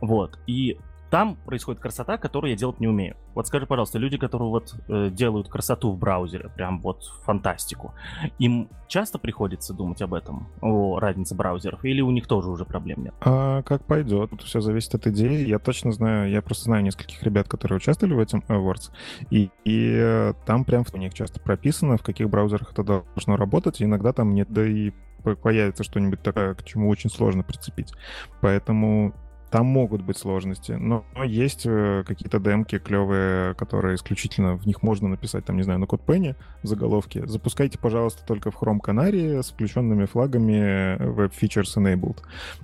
[0.00, 0.38] Вот.
[0.46, 0.78] И
[1.10, 3.16] там происходит красота, которую я делать не умею.
[3.34, 7.94] Вот скажи, пожалуйста, люди, которые вот э, делают красоту в браузере, прям вот фантастику,
[8.38, 13.04] им часто приходится думать об этом, о разнице браузеров, или у них тоже уже проблем
[13.04, 13.14] нет?
[13.20, 15.46] А как пойдет, тут все зависит от идеи.
[15.46, 18.90] Я точно знаю, я просто знаю нескольких ребят, которые участвовали в этом Awards,
[19.30, 23.80] и, и э, там прям в них часто прописано, в каких браузерах это должно работать,
[23.80, 24.92] и иногда там нет, да и
[25.34, 27.92] появится что-нибудь такое, к чему очень сложно прицепить.
[28.40, 29.12] Поэтому
[29.56, 35.08] там могут быть сложности, но есть э, какие-то демки клевые, которые исключительно в них можно
[35.08, 37.22] написать, там, не знаю, на CodePen заголовки.
[37.24, 42.18] Запускайте, пожалуйста, только в Chrome Canary с включенными флагами Web Features Enabled.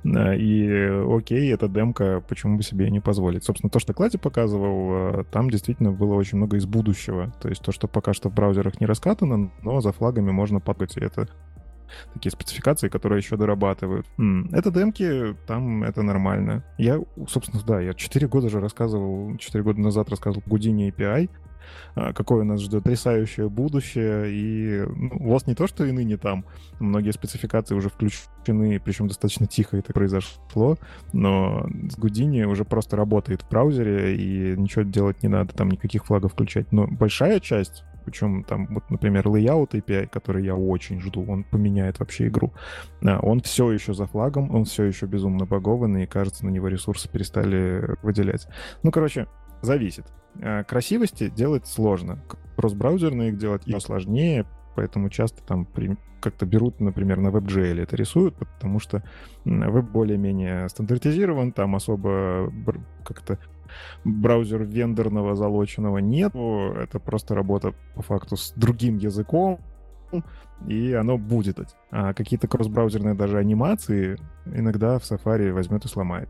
[0.05, 3.43] Э, и окей, эта демка, почему бы себе не позволить.
[3.43, 7.32] Собственно, то, что Клади показывал, э, там действительно было очень много из будущего.
[7.40, 10.99] То есть то, что пока что в браузерах не раскатано, но за флагами можно пакать,
[10.99, 11.26] и это
[12.14, 14.07] такие спецификации, которые еще дорабатывают.
[14.18, 16.64] М, это демки, там это нормально.
[16.78, 21.28] Я, собственно, да, я 4 года же рассказывал, 4 года назад рассказывал Houdini API,
[21.95, 26.16] а, какое нас ждет потрясающее будущее, и ну, у вас не то, что и ныне
[26.16, 26.45] там,
[26.80, 30.76] многие спецификации уже включены, причем достаточно тихо это произошло,
[31.12, 36.07] но с Гудини уже просто работает в браузере, и ничего делать не надо, там никаких
[36.07, 36.72] флагов включать.
[36.72, 42.01] Но большая часть причем там, вот, например, Layout API, который я очень жду, он поменяет
[42.01, 42.53] вообще игру.
[43.03, 47.09] Он все еще за флагом, он все еще безумно багованный, и, кажется, на него ресурсы
[47.09, 48.47] перестали выделять.
[48.83, 49.27] Ну, короче,
[49.63, 50.07] зависит.
[50.41, 52.19] А, красивости делать сложно.
[52.57, 55.67] Кросс-браузерные их делать еще сложнее, поэтому часто там
[56.21, 59.03] как-то берут, например, на WebGL это рисуют, потому что
[59.45, 62.53] веб более-менее стандартизирован, там особо
[63.05, 63.39] как-то
[64.05, 66.35] браузер вендорного залоченного нет.
[66.35, 69.61] Это просто работа по факту с другим языком,
[70.66, 71.77] и оно будет.
[71.91, 76.29] А какие-то кросс-браузерные даже анимации иногда в Safari возьмет и сломает.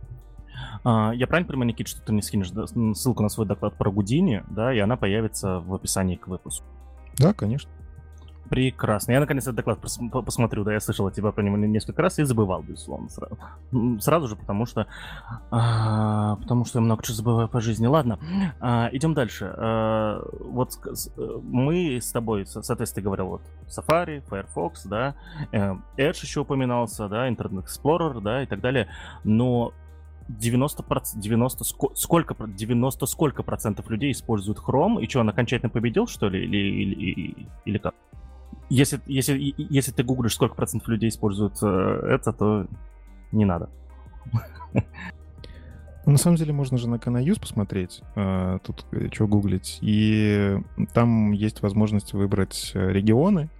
[0.84, 2.50] А, я правильно понимаю, Никит, что ты мне скинешь
[2.96, 6.64] ссылку на свой доклад про Гудини, да, и она появится в описании к выпуску?
[7.16, 7.70] Да, конечно.
[8.48, 9.12] Прекрасно.
[9.12, 12.18] Я наконец этот доклад пос- посмотрю, да, я слышал от тебя про него несколько раз
[12.18, 13.38] и забывал, безусловно, сразу.
[14.00, 14.86] Сразу же, потому что...
[15.50, 17.86] А, потому что я много чего забываю по жизни.
[17.86, 18.18] Ладно,
[18.60, 19.52] а, идем дальше.
[19.56, 20.78] А, вот
[21.42, 25.14] мы с тобой, соответственно, ты говорил, вот Safari, Firefox, да,
[25.52, 28.88] э, Edge еще упоминался, да, Internet Explorer, да, и так далее,
[29.24, 29.72] но
[30.28, 30.84] 90,
[31.16, 31.64] 90
[31.94, 36.56] сколько, 90 сколько процентов людей используют Chrome, и что, он окончательно победил, что ли, или,
[36.56, 37.94] или, или, или как?
[38.72, 42.66] Если, если, если ты гуглишь, сколько процентов людей используют э, это, то
[43.30, 43.68] не надо.
[46.04, 50.58] Ну, на самом деле можно же на Canayus посмотреть, э, тут э, что гуглить, и
[50.94, 53.50] там есть возможность выбрать регионы,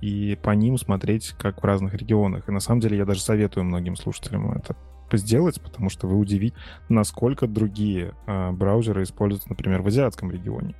[0.00, 2.48] и по ним смотреть, как в разных регионах.
[2.48, 4.74] И на самом деле я даже советую многим слушателям это
[5.12, 6.56] сделать, потому что вы удивите,
[6.90, 10.74] насколько другие браузеры используются, например, в азиатском регионе.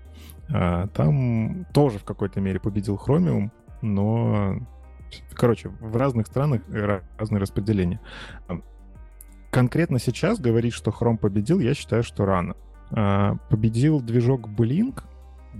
[0.50, 3.50] А, там тоже в какой-то мере победил Chromium,
[3.82, 4.56] но,
[5.34, 6.62] короче, в разных странах
[7.18, 8.00] разные распределения.
[9.50, 12.54] Конкретно сейчас говорить, что Chrome победил, я считаю, что рано.
[12.90, 15.02] А, победил движок Blink,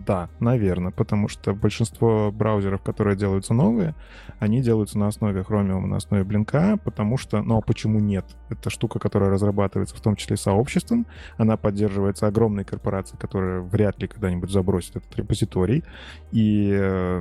[0.07, 3.95] да, наверное, потому что большинство браузеров, которые делаются новые,
[4.39, 8.25] они делаются на основе Chromium, на основе Blink, потому что, ну а почему нет?
[8.49, 14.09] Это штука, которая разрабатывается в том числе сообществом, она поддерживается огромной корпорацией, которая вряд ли
[14.09, 15.85] когда-нибудь забросит этот репозиторий,
[16.31, 17.21] и, э,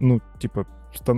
[0.00, 0.66] ну, типа,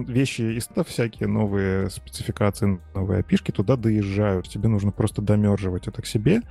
[0.06, 4.48] вещи из всякие новые спецификации, новые опишки туда доезжают.
[4.48, 6.42] Тебе нужно просто домерживать это к себе,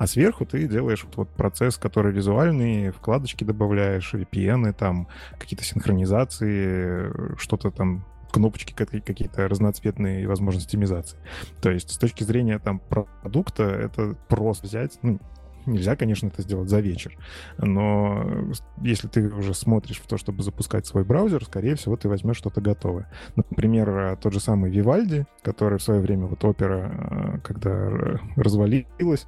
[0.00, 7.36] а сверху ты делаешь вот, вот процесс, который визуальный, вкладочки добавляешь, VPN, там какие-то синхронизации,
[7.36, 11.18] что-то там кнопочки какие-то разноцветные и возможность оптимизации.
[11.60, 15.20] То есть с точки зрения там продукта это просто взять, ну,
[15.66, 17.18] Нельзя, конечно, это сделать за вечер,
[17.58, 22.38] но если ты уже смотришь в то, чтобы запускать свой браузер, скорее всего, ты возьмешь
[22.38, 23.12] что-то готовое.
[23.36, 27.90] Например, тот же самый Vivaldi, который в свое время, вот опера, э, когда
[28.36, 29.26] развалилась,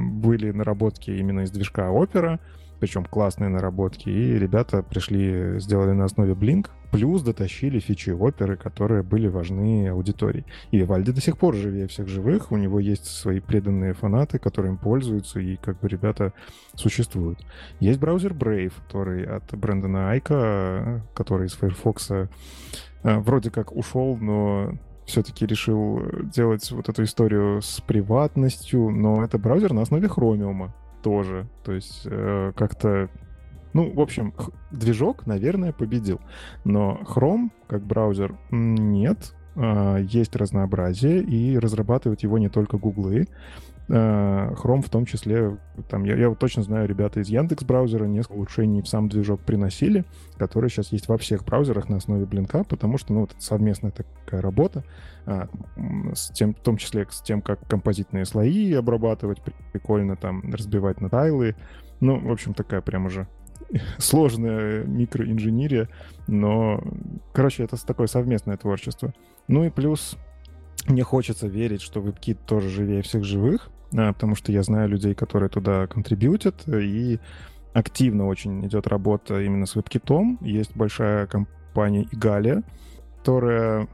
[0.00, 2.38] были наработки именно из движка Opera,
[2.80, 9.02] причем классные наработки, и ребята пришли, сделали на основе Blink, плюс дотащили фичи оперы, которые
[9.02, 10.44] были важны аудитории.
[10.70, 14.72] И Вальди до сих пор живее всех живых, у него есть свои преданные фанаты, которые
[14.72, 16.32] им пользуются, и как бы ребята
[16.74, 17.44] существуют.
[17.80, 22.28] Есть браузер Brave, который от Брэндона Айка, который из Firefox а,
[23.02, 24.72] вроде как ушел, но
[25.08, 30.70] все-таки решил делать вот эту историю с приватностью, но это браузер на основе Chromium
[31.02, 31.48] тоже.
[31.64, 33.08] То есть э, как-то...
[33.72, 34.34] Ну, в общем,
[34.70, 36.20] движок, наверное, победил.
[36.64, 39.34] Но Chrome, как браузер, нет.
[39.56, 43.22] Э, есть разнообразие, и разрабатывают его не только гуглы.
[43.22, 43.26] Э,
[43.88, 45.56] Chrome в том числе,
[45.88, 49.40] там, я, я вот точно знаю, ребята из Яндекс браузера несколько улучшений в сам движок
[49.40, 50.04] приносили,
[50.36, 54.42] которые сейчас есть во всех браузерах на основе блинка, потому что, ну, вот совместная такая
[54.42, 54.84] работа,
[55.24, 55.48] а,
[56.14, 59.40] с тем, в том числе с тем, как композитные слои обрабатывать,
[59.72, 61.56] прикольно там разбивать на тайлы.
[62.00, 63.26] Ну, в общем, такая прям уже
[63.98, 65.88] сложная микроинженерия,
[66.26, 66.82] но,
[67.32, 69.14] короче, это такое совместное творчество.
[69.48, 70.18] Ну и плюс
[70.86, 75.48] мне хочется верить, что WebKit тоже живее всех живых, потому что я знаю людей, которые
[75.48, 77.18] туда контрибьютят, и
[77.72, 80.38] активно очень идет работа именно с WebKit.
[80.40, 82.64] Есть большая компания Igalia,
[83.18, 83.88] которая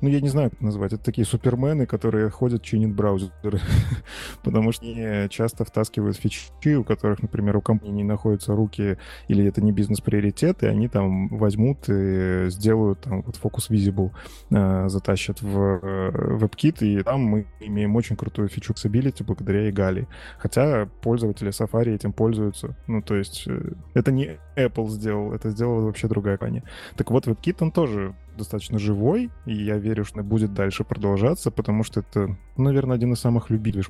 [0.00, 3.60] ну, я не знаю, как назвать, это такие супермены, которые ходят, чинят браузеры,
[4.42, 9.46] потому что они часто втаскивают фичи, у которых, например, у компании не находятся руки, или
[9.46, 14.10] это не бизнес-приоритет, и они там возьмут и сделают там вот фокус visible,
[14.50, 20.06] э, затащат в э, WebKit, и там мы имеем очень крутую фичу accessibility благодаря Egali.
[20.38, 22.76] Хотя пользователи Safari этим пользуются.
[22.86, 26.62] Ну, то есть э, это не Apple сделал, это сделала вообще другая компания.
[26.96, 31.84] Так вот, WebKit, он тоже достаточно живой, и я верю, что будет дальше продолжаться, потому
[31.84, 33.88] что это, наверное, один из самых любимых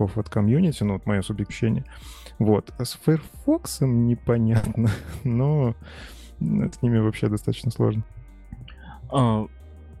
[0.00, 1.84] от комьюнити, ну, вот мое субъективное.
[2.38, 2.72] Вот.
[2.78, 4.90] А с Firefox непонятно,
[5.24, 5.74] но
[6.38, 8.04] с ними вообще достаточно сложно.
[9.10, 9.46] А,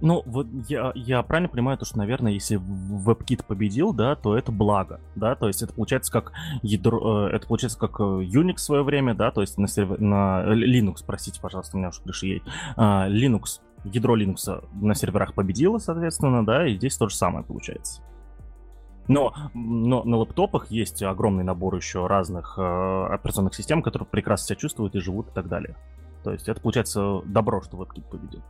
[0.00, 4.52] ну, вот я, я правильно понимаю, то, что, наверное, если WebKit победил, да, то это
[4.52, 6.32] благо, да, то есть это получается как
[6.62, 10.00] ядро, э, это получается как э, Unix в свое время, да, то есть на, сервер,
[10.00, 12.44] на Linux, простите, пожалуйста, у меня уже крыша едет,
[12.76, 13.60] а, Linux
[13.92, 18.02] ядро Linux на серверах победило, соответственно, да, и здесь то же самое получается.
[19.08, 24.56] Но, но на лэптопах есть огромный набор еще разных э, операционных систем, которые прекрасно себя
[24.56, 25.76] чувствуют и живут и так далее.
[26.22, 28.42] То есть это получается добро, что WebKit победил.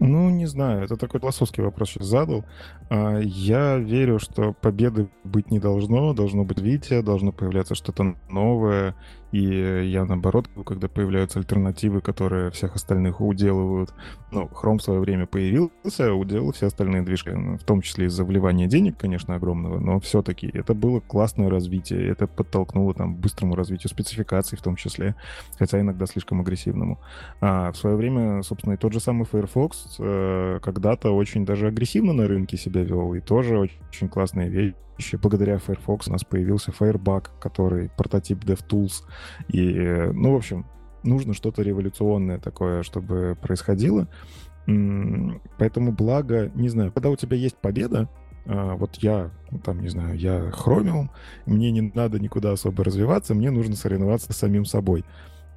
[0.00, 2.46] Ну, не знаю, это такой философский вопрос сейчас задал.
[2.88, 8.94] А, я верю, что победы быть не должно, должно быть развитие, должно появляться что-то новое,
[9.32, 9.44] и
[9.88, 13.94] я наоборот, когда появляются альтернативы, которые всех остальных уделывают.
[14.32, 18.66] Ну, Chrome в свое время появился, уделал все остальные движки, в том числе из-за вливания
[18.66, 24.58] денег, конечно, огромного, но все-таки это было классное развитие, это подтолкнуло там быстрому развитию спецификаций
[24.58, 25.14] в том числе,
[25.58, 26.98] хотя иногда слишком агрессивному.
[27.40, 32.12] А в свое время, собственно, и тот же самый Firefox э, когда-то очень даже агрессивно
[32.12, 37.28] на рынке себя вел, и тоже очень классные вещи благодаря Firefox у нас появился Firebug,
[37.40, 39.04] который прототип DevTools.
[39.48, 39.72] И,
[40.12, 40.66] ну, в общем,
[41.02, 44.08] нужно что-то революционное такое, чтобы происходило.
[45.58, 48.08] Поэтому благо, не знаю, когда у тебя есть победа,
[48.46, 49.30] а, вот я,
[49.64, 51.08] там, не знаю, я хромил,
[51.46, 55.04] мне не надо никуда особо развиваться, мне нужно соревноваться с самим собой.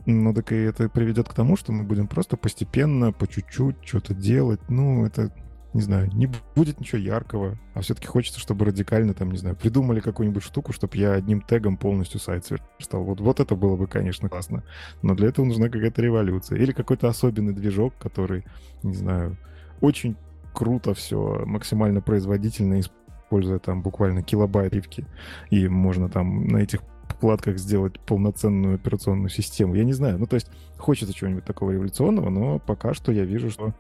[0.06, 4.14] Ну, так и это приведет к тому, что мы будем просто постепенно, по чуть-чуть что-то
[4.14, 4.60] делать.
[4.68, 5.32] Ну, это
[5.74, 10.01] не знаю, не будет ничего яркого, а все-таки хочется, чтобы радикально, там, не знаю, придумали
[10.01, 13.04] какую-нибудь штуку, чтобы я одним тегом полностью сайт сверстал.
[13.04, 14.64] Вот, вот это было бы, конечно, классно.
[15.01, 16.60] Но для этого нужна какая-то революция.
[16.60, 18.45] Или какой-то особенный движок, который,
[18.84, 19.38] не знаю,
[19.82, 20.16] очень
[20.54, 25.08] круто все, максимально производительно, используя там буквально килобайт ривки.
[25.49, 26.82] И можно там на этих
[27.24, 29.76] вкладках сделать полноценную операционную систему.
[29.76, 30.20] Я не знаю.
[30.20, 33.74] Ну, то есть хочется чего-нибудь такого революционного, но пока что я вижу, что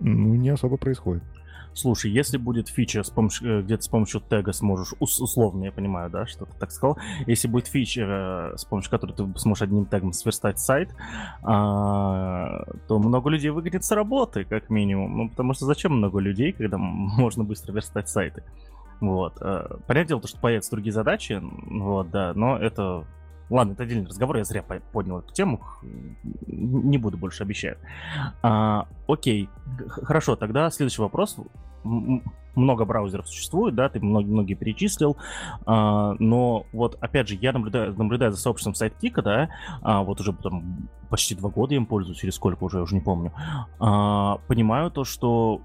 [0.00, 1.22] ну, не особо происходит.
[1.72, 5.72] Слушай, если будет фича, с помощью, э, где ты с помощью тега сможешь, условно, я
[5.72, 9.62] понимаю, да, что ты так сказал, если будет фича, э, с помощью которой ты сможешь
[9.62, 10.90] одним тегом сверстать сайт,
[11.42, 15.16] а, то много людей выгонит с работы, как минимум.
[15.16, 18.44] Ну, потому что зачем много людей, когда можно быстро верстать сайты?
[19.00, 19.38] Вот.
[19.40, 23.06] Э, понятное дело, что появятся другие задачи, вот, да, но это
[23.50, 25.60] Ладно, это отдельный разговор, я зря поднял эту тему,
[26.46, 27.76] не буду больше, обещаю.
[28.42, 29.50] А, окей,
[29.86, 31.36] хорошо, тогда следующий вопрос.
[32.54, 35.18] Много браузеров существует, да, ты многие, многие перечислил,
[35.66, 39.50] а, но вот опять же я наблюдаю, наблюдаю за сообществом сайткика, да,
[39.82, 43.02] а, вот уже там почти два года им пользуюсь, или сколько уже, я уже не
[43.02, 43.32] помню,
[43.78, 45.60] а, понимаю то, что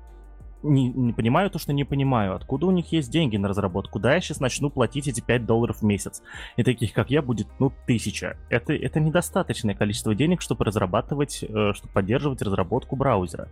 [0.64, 2.36] не, не понимаю то, что не понимаю.
[2.36, 3.94] Откуда у них есть деньги на разработку?
[3.94, 6.22] Куда я сейчас начну платить эти 5 долларов в месяц?
[6.58, 8.38] И таких, как я, будет, ну, тысяча.
[8.50, 13.48] Это, это недостаточное количество денег, чтобы разрабатывать, э, чтобы поддерживать разработку браузера.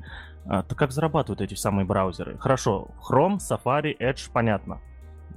[0.46, 2.38] А, то как зарабатывают эти самые браузеры?
[2.38, 4.80] Хорошо, Chrome, Safari, Edge, понятно.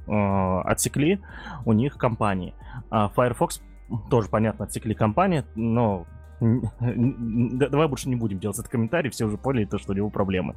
[0.06, 1.20] Э, отсекли
[1.64, 2.54] у них компании.
[2.90, 3.62] А Firefox
[4.10, 6.06] тоже понятно, отсекли компании, но
[6.40, 10.54] Давай больше не будем делать этот комментарий, все уже поняли, то, что у него проблемы.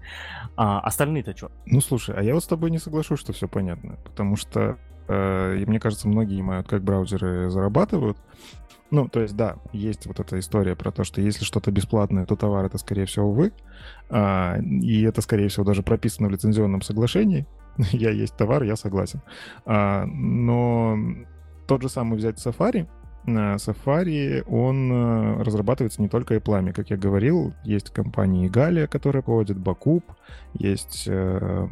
[0.56, 1.52] А остальные-то что?
[1.66, 4.78] Ну, слушай, а я вот с тобой не соглашусь, что все понятно, потому что,
[5.08, 8.18] э, мне кажется, многие понимают, как браузеры зарабатывают.
[8.92, 12.36] Ну, то есть, да, есть вот эта история про то, что если что-то бесплатное, то
[12.36, 13.52] товар это, скорее всего, вы.
[14.10, 17.48] А, и это, скорее всего, даже прописано в лицензионном соглашении.
[17.92, 19.22] я есть товар, я согласен.
[19.66, 20.98] А, но
[21.66, 22.88] тот же самый взять Safari,
[23.26, 29.58] Safari, он э, разрабатывается не только Apple, как я говорил, есть компании Галя, которые проводят
[29.58, 30.04] Бакуб,
[30.54, 31.68] есть э,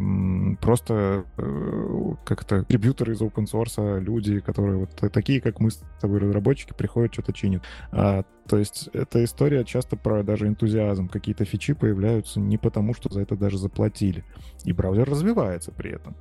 [0.62, 6.20] просто э, как-то контрибьюторы из open source, люди, которые вот такие, как мы с тобой,
[6.20, 7.64] разработчики, приходят, что-то чинят.
[7.92, 11.08] А, то есть эта история часто про даже энтузиазм.
[11.08, 14.24] Какие-то фичи появляются не потому, что за это даже заплатили.
[14.66, 16.16] И браузер развивается при этом.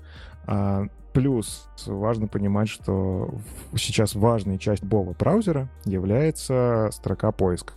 [0.47, 3.35] А, плюс важно понимать, что
[3.77, 7.75] сейчас важной частью любого браузера является строка поиска.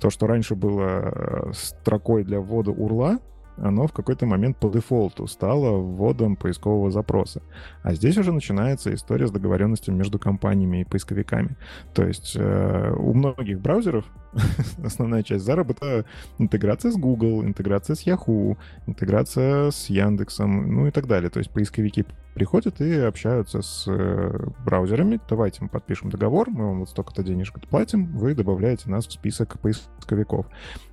[0.00, 3.18] То, что раньше было э, строкой для ввода урла,
[3.62, 7.42] оно в какой-то момент по дефолту стало вводом поискового запроса.
[7.82, 11.56] А здесь уже начинается история с договоренностью между компаниями и поисковиками.
[11.94, 14.04] То есть э, у многих браузеров
[14.84, 16.04] основная часть заработка
[16.38, 18.56] интеграция с Google, интеграция с Yahoo,
[18.86, 21.30] интеграция с Яндексом, ну и так далее.
[21.30, 22.04] То есть поисковики
[22.34, 25.20] приходят и общаются с э, браузерами.
[25.28, 29.58] Давайте мы подпишем договор, мы вам вот столько-то денежек платим, вы добавляете нас в список
[29.58, 30.46] поисковиков.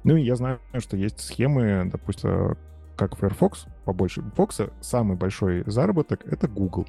[0.04, 2.55] Ну и я знаю, что есть схемы, допустим,
[2.96, 6.88] как Firefox, побольше Firefox, самый большой заработок— это Google.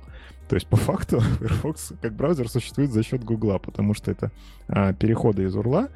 [0.49, 4.31] То есть, по факту, Firefox как браузер существует за счет Google, потому что это
[4.69, 5.91] а, переходы из URL,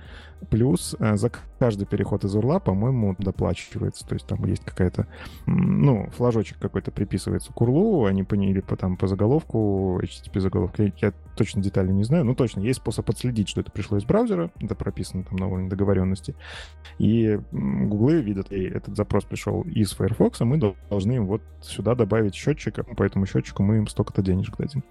[0.48, 4.06] плюс а, за каждый переход из URL, по-моему, доплачивается.
[4.06, 5.06] То есть там есть какая-то,
[5.46, 10.40] ну, флажочек какой-то приписывается к URL, они по ней или по, там, по заголовку, HTTP
[10.40, 13.98] заголовку, я, я точно детали не знаю, но точно есть способ отследить, что это пришло
[13.98, 16.34] из браузера, это прописано там на уровне договоренности,
[16.98, 22.34] и Google видят, и этот запрос пришел из Firefox, мы должны им вот сюда добавить
[22.34, 24.84] счетчика, по этому счетчику мы им столько-то денежек дадим.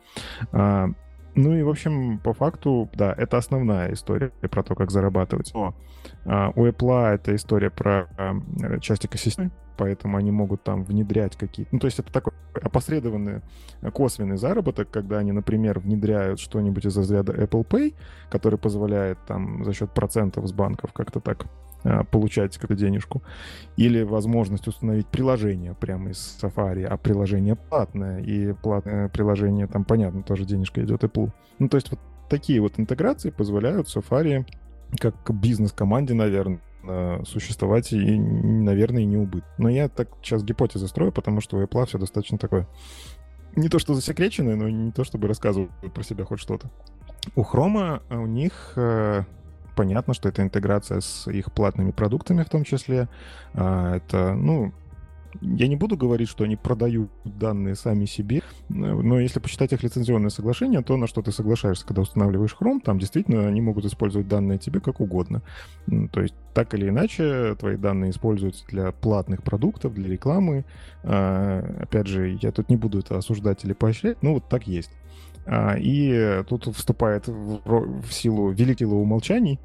[0.51, 0.87] А,
[1.35, 5.51] ну и, в общем, по факту, да, это основная история про то, как зарабатывать.
[5.53, 5.75] Но
[6.25, 11.73] а, у Apple это история про а, часть экосистемы, поэтому они могут там внедрять какие-то...
[11.73, 13.41] Ну, то есть это такой опосредованный
[13.93, 17.95] косвенный заработок, когда они, например, внедряют что-нибудь из разряда Apple Pay,
[18.29, 21.45] который позволяет там за счет процентов с банков как-то так
[21.85, 23.23] а, получать какую-то денежку.
[23.77, 30.23] Или возможность установить приложение прямо из Safari, а приложение платное, и платное приложение, там, понятно,
[30.23, 31.31] тоже денежка идет Apple.
[31.59, 34.45] Ну, то есть вот такие вот интеграции позволяют Safari
[34.99, 36.59] как бизнес-команде, наверное,
[37.25, 39.43] существовать и, наверное, и не убыть.
[39.57, 42.67] Но я так сейчас гипотезы строю, потому что у Apple все достаточно такое
[43.55, 46.69] не то что засекреченное, но не то чтобы рассказывать про себя хоть что-то.
[47.35, 49.23] У Хрома у них э,
[49.75, 53.09] понятно, что это интеграция с их платными продуктами в том числе.
[53.53, 54.73] Это, ну,
[55.41, 60.29] я не буду говорить, что они продают данные сами себе, но если почитать их лицензионное
[60.29, 64.57] соглашение, то на что ты соглашаешься, когда устанавливаешь Chrome, там действительно они могут использовать данные
[64.57, 65.41] тебе как угодно.
[66.11, 70.65] То есть так или иначе твои данные используются для платных продуктов, для рекламы.
[71.03, 74.91] А, опять же, я тут не буду это осуждать или поощрять, но вот так есть.
[75.45, 79.59] А, и тут вступает в, силу великих умолчаний,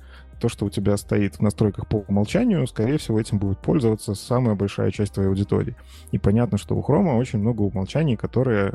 [0.45, 4.55] то, что у тебя стоит в настройках по умолчанию, скорее всего, этим будет пользоваться самая
[4.55, 5.75] большая часть твоей аудитории.
[6.13, 8.75] И понятно, что у Chrome очень много умолчаний, которые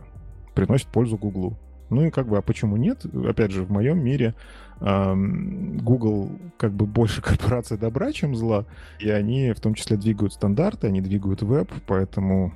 [0.55, 1.59] приносят пользу Google.
[1.91, 3.05] Ну и как бы, а почему нет?
[3.05, 4.34] Опять же, в моем мире
[4.82, 8.65] эм, Google как бы больше корпорация добра, чем зла,
[8.99, 12.51] и они в том числе двигают стандарты, они двигают веб, поэтому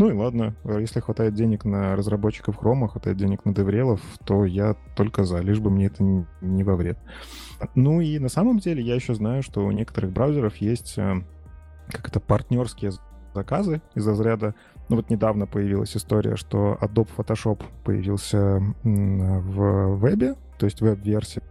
[0.00, 4.74] ну и ладно, если хватает денег на разработчиков Chrome, хватает денег на деврелов, то я
[4.96, 6.02] только за, лишь бы мне это
[6.40, 6.98] не во вред.
[7.74, 11.16] Ну и на самом деле я еще знаю, что у некоторых браузеров есть э,
[11.90, 12.92] как это партнерские
[13.34, 14.54] заказы из разряда.
[14.88, 21.42] Ну вот недавно появилась история, что Adobe Photoshop появился в вебе, то есть веб-версия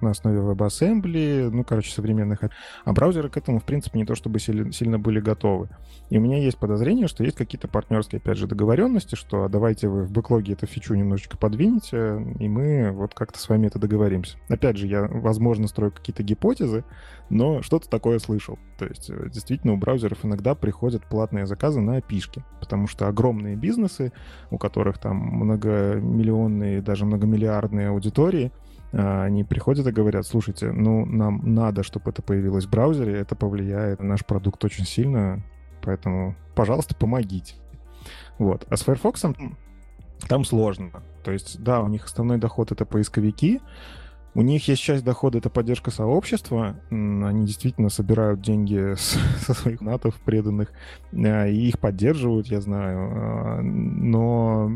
[0.00, 2.40] на основе WebAssembly, ну, короче, современных.
[2.84, 5.68] А браузеры к этому, в принципе, не то чтобы сильно были готовы.
[6.10, 9.88] И у меня есть подозрение, что есть какие-то партнерские, опять же, договоренности, что а давайте
[9.88, 14.38] вы в бэклоге эту фичу немножечко подвинете, и мы вот как-то с вами это договоримся.
[14.48, 16.84] Опять же, я, возможно, строю какие-то гипотезы,
[17.28, 18.58] но что-то такое слышал.
[18.78, 23.56] То есть, э, действительно, у браузеров иногда приходят платные заказы на опишки, потому что огромные
[23.56, 24.12] бизнесы,
[24.50, 28.52] у которых там многомиллионные, даже многомиллиардные аудитории,
[28.92, 34.00] они приходят и говорят, слушайте, ну, нам надо, чтобы это появилось в браузере, это повлияет
[34.00, 35.42] на наш продукт очень сильно,
[35.82, 37.54] поэтому, пожалуйста, помогите.
[38.38, 38.66] Вот.
[38.68, 39.24] А с Firefox
[40.28, 40.90] там сложно.
[41.24, 43.60] То есть, да, у них основной доход— это поисковики,
[44.36, 46.76] у них есть часть дохода, это поддержка сообщества.
[46.90, 50.72] Они действительно собирают деньги с, со своих натов преданных
[51.12, 52.98] а, и их поддерживают, я знаю.
[52.98, 54.70] А, но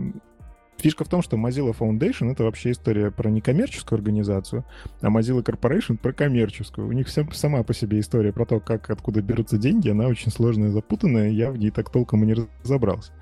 [0.81, 4.65] Фишка в том, что Mozilla Foundation— это вообще история про некоммерческую организацию,
[5.03, 6.89] а Mozilla Corporation— про коммерческую.
[6.89, 10.33] У них вся, сама по себе история про то, как, откуда берутся деньги, она очень
[10.33, 13.13] сложная и запутанная, я в ней так толком и не разобрался.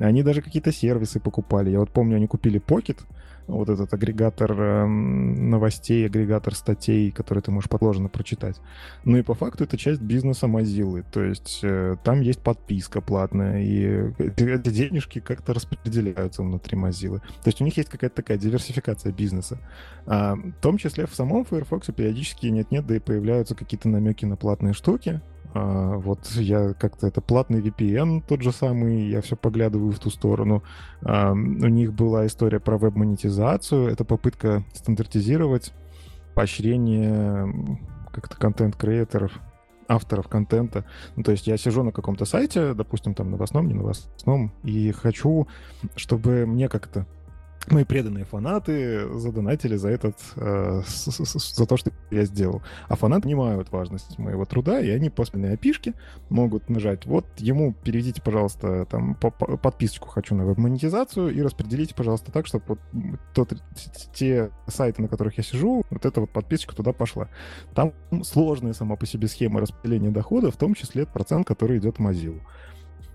[0.00, 1.70] Они даже какие-то сервисы покупали.
[1.70, 3.00] Я вот помню, они купили Pocket,
[3.46, 8.60] вот этот агрегатор э, новостей, агрегатор статей, которые ты можешь подложенно прочитать.
[9.04, 11.04] Ну и по факту это часть бизнеса Mozilla.
[11.10, 17.18] То есть э, там есть подписка платная, и эти денежки как-то распределяются внутри Mozilla.
[17.18, 19.58] То есть у них есть какая-то такая диверсификация бизнеса.
[20.06, 24.36] А, в том числе в самом Firefox периодически нет-нет, да и появляются какие-то намеки на
[24.36, 25.20] платные штуки.
[25.54, 30.10] А, вот я как-то это платный VPN тот же самый, я все поглядываю в ту
[30.10, 30.62] сторону.
[31.02, 35.72] У них была история про веб-монетизацию, это попытка стандартизировать
[36.34, 37.78] поощрение
[38.10, 39.32] как-то контент-креаторов,
[39.88, 40.84] авторов контента.
[41.16, 45.48] Ну, то есть я сижу на каком-то сайте, допустим, там новостном, не новостном, и хочу,
[45.96, 47.06] чтобы мне как-то
[47.70, 52.62] мои преданные фанаты задонатили за этот, э, за то, что я сделал.
[52.88, 55.94] А фанаты понимают важность моего труда, и они после опишки
[56.28, 61.94] могут нажать, вот ему переведите, пожалуйста, там по -по подписочку хочу на веб-монетизацию и распределите,
[61.94, 62.78] пожалуйста, так, чтобы вот
[63.34, 63.54] тот,
[64.14, 67.28] те сайты, на которых я сижу, вот эта вот подписочка туда пошла.
[67.74, 67.92] Там
[68.22, 72.40] сложная сама по себе схема распределения дохода, в том числе процент, который идет в Mozilla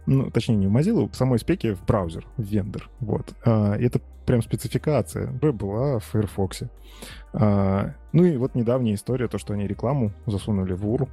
[0.07, 2.89] ну, точнее, не в Mozilla, в самой спеке в браузер, в вендор.
[2.99, 3.33] Вот.
[3.45, 6.63] А, это прям спецификация была в Firefox.
[7.33, 11.09] А, ну и вот недавняя история, то, что они рекламу засунули в URL.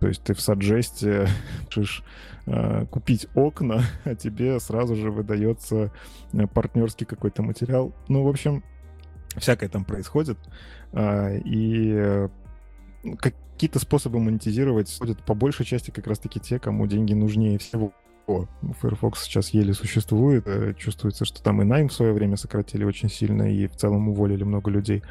[0.00, 1.28] То есть ты в Suggest
[1.70, 2.04] решишь
[2.46, 5.90] а, купить окна, а тебе сразу же выдается
[6.34, 7.94] э, партнерский какой-то материал.
[8.08, 8.62] Ну, в общем,
[9.36, 10.38] всякое там происходит.
[10.92, 12.28] А, и э,
[13.18, 17.92] какие-то способы монетизировать ходят по большей части как раз-таки те, кому деньги нужнее всего.
[18.80, 20.46] Firefox сейчас еле существует.
[20.46, 24.08] Э, чувствуется, что там и найм в свое время сократили очень сильно, и в целом
[24.08, 25.02] уволили много людей.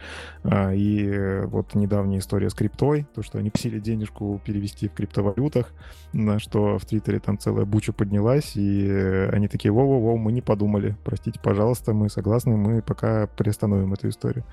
[0.43, 4.93] А, и э, вот недавняя история с криптой, то, что они просили денежку перевести в
[4.93, 5.74] криптовалютах,
[6.13, 10.41] на что в Твиттере там целая буча поднялась, и э, они такие, воу-воу-воу, мы не
[10.41, 14.45] подумали, простите, пожалуйста, мы согласны, мы пока приостановим эту историю.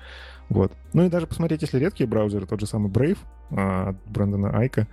[0.49, 0.73] Вот.
[0.93, 3.17] Ну и даже посмотреть, если редкие браузеры, тот же самый Brave
[3.51, 4.87] а, от Брэндона Айка,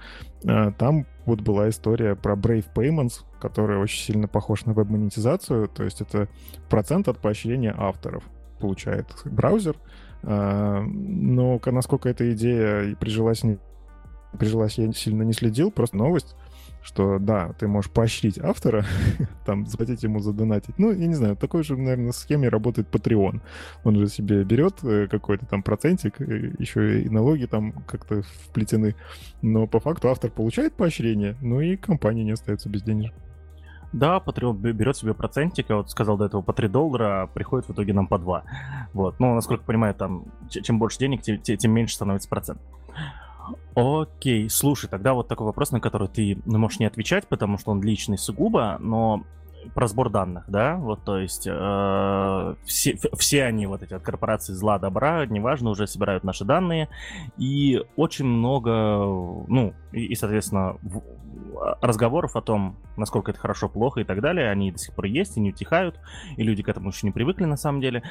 [0.46, 5.84] а, там вот была история про Brave Payments, который очень сильно похож на веб-монетизацию, то
[5.84, 6.28] есть это
[6.68, 8.24] процент от поощрения авторов
[8.60, 9.76] получает браузер,
[10.22, 13.58] а, но насколько эта идея прижилась, не
[14.38, 16.34] прижилась, я сильно не следил, просто новость,
[16.82, 18.84] что да, ты можешь поощрить автора,
[19.46, 20.78] там, заплатить ему задонатить.
[20.78, 23.40] Ну, я не знаю, такой же, наверное, схеме работает Patreon.
[23.84, 28.96] Он же себе берет э, какой-то там процентик, э, еще и налоги там как-то вплетены,
[29.42, 33.12] но по факту автор получает поощрение, ну и компания не остается без денег.
[33.92, 37.68] Да, Patreon берет себе процентик, я вот сказал до этого по 3 доллара, а приходит
[37.68, 38.42] в итоге нам по 2.
[38.94, 42.58] Вот, ну, насколько понимаю, там, чем больше денег, тем, тем меньше становится процент.
[43.74, 47.70] Окей, слушай, тогда вот такой вопрос, на который ты ну, можешь не отвечать, потому что
[47.70, 49.24] он личный сугубо, но
[49.74, 54.52] про сбор данных, да, вот, то есть э, все, все они, вот эти вот корпорации
[54.52, 56.88] зла, добра, неважно, уже собирают наши данные,
[57.38, 58.70] и очень много,
[59.46, 61.02] ну, и, и соответственно, в,
[61.80, 65.36] разговоров о том, насколько это хорошо, плохо и так далее, они до сих пор есть
[65.36, 65.98] и не утихают,
[66.36, 68.02] и люди к этому еще не привыкли на самом деле,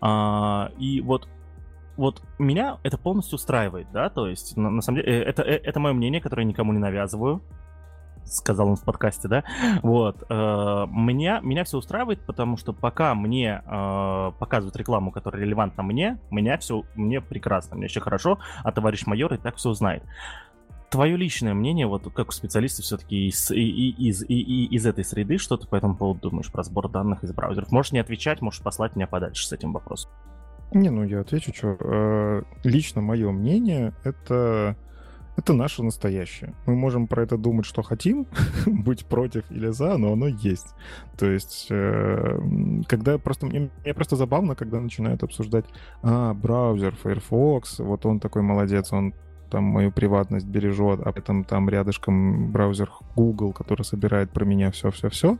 [0.00, 1.28] а, и вот
[1.96, 5.56] вот меня это полностью устраивает, да, то есть, на, на самом деле, э, это, э,
[5.56, 7.42] это мое мнение, которое я никому не навязываю,
[8.24, 9.44] сказал он в подкасте, да,
[9.82, 15.82] вот, э, меня, меня все устраивает, потому что пока мне э, показывают рекламу, которая релевантна
[15.82, 20.02] мне, меня все, мне прекрасно, мне еще хорошо, а товарищ майор и так все узнает.
[20.90, 24.84] Твое личное мнение, вот как у специалиста все-таки из, и, и, из, и, и из
[24.86, 27.70] этой среды, что ты по этому поводу думаешь про сбор данных из браузеров?
[27.70, 30.10] Можешь не отвечать, можешь послать меня подальше с этим вопросом.
[30.72, 34.76] Не, ну я отвечу, что э, лично мое мнение это
[35.36, 36.54] это наше настоящее.
[36.66, 38.26] Мы можем про это думать, что хотим,
[38.66, 40.74] быть против или за, но оно есть.
[41.16, 42.38] То есть, э,
[42.86, 45.64] когда просто мне, мне просто забавно, когда начинают обсуждать,
[46.02, 49.14] а браузер Firefox, вот он такой молодец, он
[49.50, 55.38] там мою приватность бережет, а потом там рядышком браузер Google, который собирает про меня все-все-все.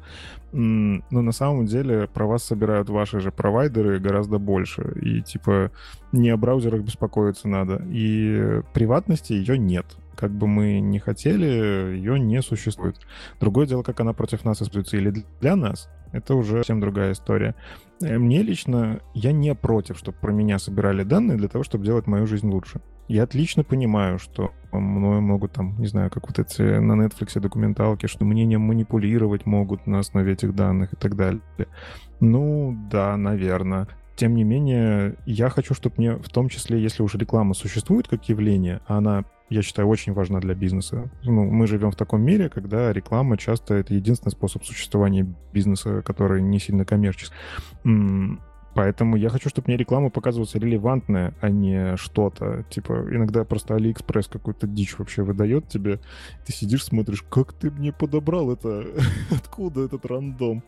[0.52, 4.92] Но на самом деле про вас собирают ваши же провайдеры гораздо больше.
[5.00, 5.70] И типа
[6.12, 7.82] не о браузерах беспокоиться надо.
[7.88, 9.86] И приватности ее нет.
[10.16, 12.96] Как бы мы не хотели, ее не существует.
[13.40, 15.88] Другое дело, как она против нас используется или для нас.
[16.12, 17.54] Это уже совсем другая история.
[18.02, 22.06] Э, мне лично, я не против, чтобы про меня собирали данные для того, чтобы делать
[22.06, 22.80] мою жизнь лучше.
[23.10, 28.06] Я отлично понимаю, что мною могут там, не знаю, как вот эти на Netflix документалки,
[28.06, 31.42] что мнением манипулировать могут на основе этих данных и так далее.
[32.20, 33.88] Ну, да, наверное.
[34.14, 38.28] Тем не менее, я хочу, чтобы мне, в том числе, если уже реклама существует как
[38.28, 41.10] явление, а она я считаю, очень важна для бизнеса.
[41.24, 46.40] Ну, мы живем в таком мире, когда реклама часто это единственный способ существования бизнеса, который
[46.40, 47.34] не сильно коммерческий.
[48.80, 52.64] Поэтому я хочу, чтобы мне реклама показывалась релевантная, а не что-то.
[52.70, 56.00] Типа, иногда просто Алиэкспресс какую-то дичь вообще выдает тебе.
[56.46, 58.86] Ты сидишь, смотришь, как ты мне подобрал это?
[59.30, 60.64] Откуда этот рандом?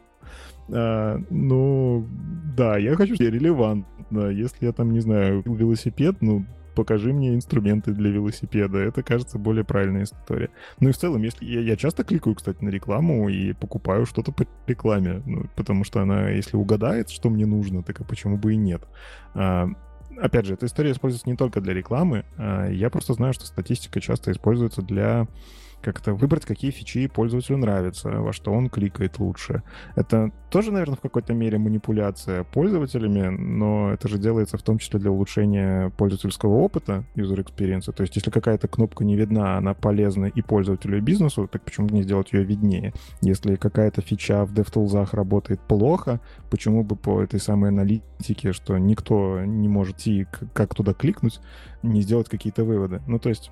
[0.68, 2.06] А, ну,
[2.54, 4.28] да, я хочу, чтобы релевантно.
[4.28, 6.44] Если я там, не знаю, велосипед, ну,
[6.74, 8.78] покажи мне инструменты для велосипеда.
[8.78, 10.50] Это, кажется, более правильная история.
[10.80, 14.32] Ну и в целом, если я, я часто кликаю, кстати, на рекламу и покупаю что-то
[14.32, 18.54] по рекламе, ну, потому что она, если угадает, что мне нужно, так а почему бы
[18.54, 18.82] и нет?
[19.34, 19.68] А,
[20.18, 22.24] опять же, эта история используется не только для рекламы.
[22.36, 25.26] А, я просто знаю, что статистика часто используется для
[25.82, 29.62] как-то выбрать, какие фичи пользователю нравятся, во что он кликает лучше.
[29.96, 35.00] Это тоже, наверное, в какой-то мере манипуляция пользователями, но это же делается в том числе
[35.00, 37.90] для улучшения пользовательского опыта, user experience.
[37.92, 41.86] То есть, если какая-то кнопка не видна, она полезна и пользователю, и бизнесу, так почему
[41.86, 42.92] бы не сделать ее виднее?
[43.20, 46.20] Если какая-то фича в DevTools работает плохо,
[46.50, 51.40] почему бы по этой самой аналитике, что никто не может идти, как туда кликнуть,
[51.82, 53.00] не сделать какие-то выводы?
[53.06, 53.50] Ну, то есть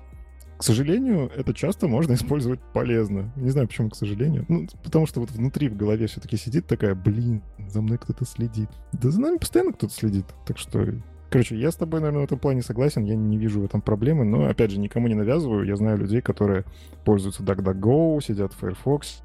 [0.61, 3.33] к сожалению, это часто можно использовать полезно.
[3.35, 4.45] Не знаю, почему, к сожалению.
[4.47, 8.69] Ну, потому что вот внутри в голове все-таки сидит такая, блин, за мной кто-то следит.
[8.93, 10.25] Да за нами постоянно кто-то следит.
[10.45, 10.85] Так что
[11.31, 14.25] Короче, я с тобой, наверное, в этом плане согласен, я не вижу в этом проблемы,
[14.25, 15.65] но, опять же, никому не навязываю.
[15.65, 16.65] Я знаю людей, которые
[17.05, 19.23] пользуются DuckDuckGo, сидят в Firefox,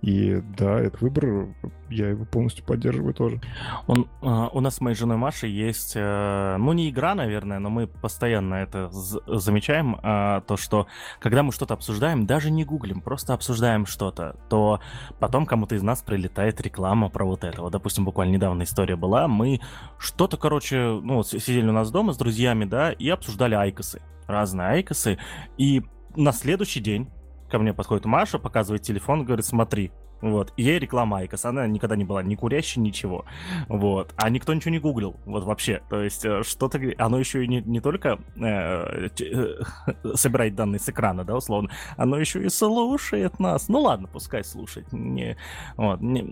[0.00, 1.48] и да, этот выбор,
[1.90, 3.42] я его полностью поддерживаю тоже.
[3.86, 7.68] Он, uh, у нас с моей женой Машей есть, uh, ну, не игра, наверное, но
[7.68, 10.86] мы постоянно это замечаем, uh, то, что
[11.20, 14.80] когда мы что-то обсуждаем, даже не гуглим, просто обсуждаем что-то, то
[15.20, 17.60] потом кому-то из нас прилетает реклама про вот это.
[17.60, 19.60] Вот, допустим, буквально недавно история была, мы
[19.98, 25.18] что-то, короче, ну, сидели у нас дома с друзьями, да, и обсуждали айкосы, разные айкосы,
[25.58, 25.82] и
[26.16, 27.10] на следующий день
[27.50, 29.92] ко мне подходит Маша, показывает телефон, говорит, смотри,
[30.24, 30.54] вот.
[30.56, 31.44] Ей реклама IQOS.
[31.44, 33.26] Она никогда не была ни курящей, ничего.
[33.68, 34.14] Вот.
[34.16, 35.16] А никто ничего не гуглил.
[35.26, 35.82] Вот вообще.
[35.90, 36.80] То есть э, что-то...
[36.96, 39.54] Оно еще и не, не только э, э,
[40.14, 43.68] собирает данные с экрана, да, условно, оно еще и слушает нас.
[43.68, 44.90] Ну ладно, пускай слушает.
[44.92, 45.36] Не,
[45.76, 46.26] вот, не,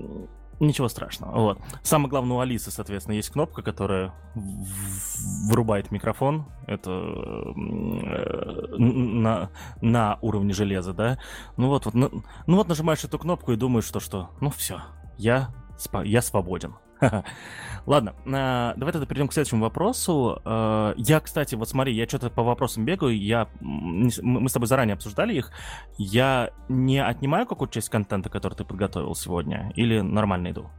[0.60, 1.32] Ничего страшного.
[1.40, 1.58] Вот.
[1.82, 6.46] Самое главное, у Алисы, соответственно, есть кнопка, которая вырубает микрофон.
[6.66, 7.52] Это э,
[8.78, 9.50] на,
[9.80, 11.18] на уровне железа, да.
[11.56, 14.82] Ну вот, вот, ну, ну вот нажимаешь эту кнопку и думаешь, что что, ну все,
[15.18, 15.48] я,
[16.04, 16.74] я свободен.
[17.86, 20.40] Ладно, а, давай тогда перейдем к следующему вопросу.
[20.44, 24.94] А, я, кстати, вот смотри, я что-то по вопросам бегаю, я, мы с тобой заранее
[24.94, 25.50] обсуждали их.
[25.98, 30.70] Я не отнимаю какую-то часть контента, который ты подготовил сегодня, или нормально иду?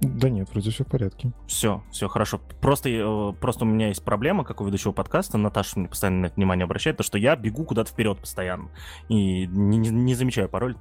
[0.00, 1.32] Да нет, вроде все в порядке.
[1.46, 2.40] Все, все хорошо.
[2.60, 6.26] Просто, э, просто у меня есть проблема, как у ведущего подкаста, Наташа мне постоянно на
[6.26, 8.70] это внимание обращает, то, что я бегу куда-то вперед постоянно.
[9.08, 10.74] И не, не, замечаю порой,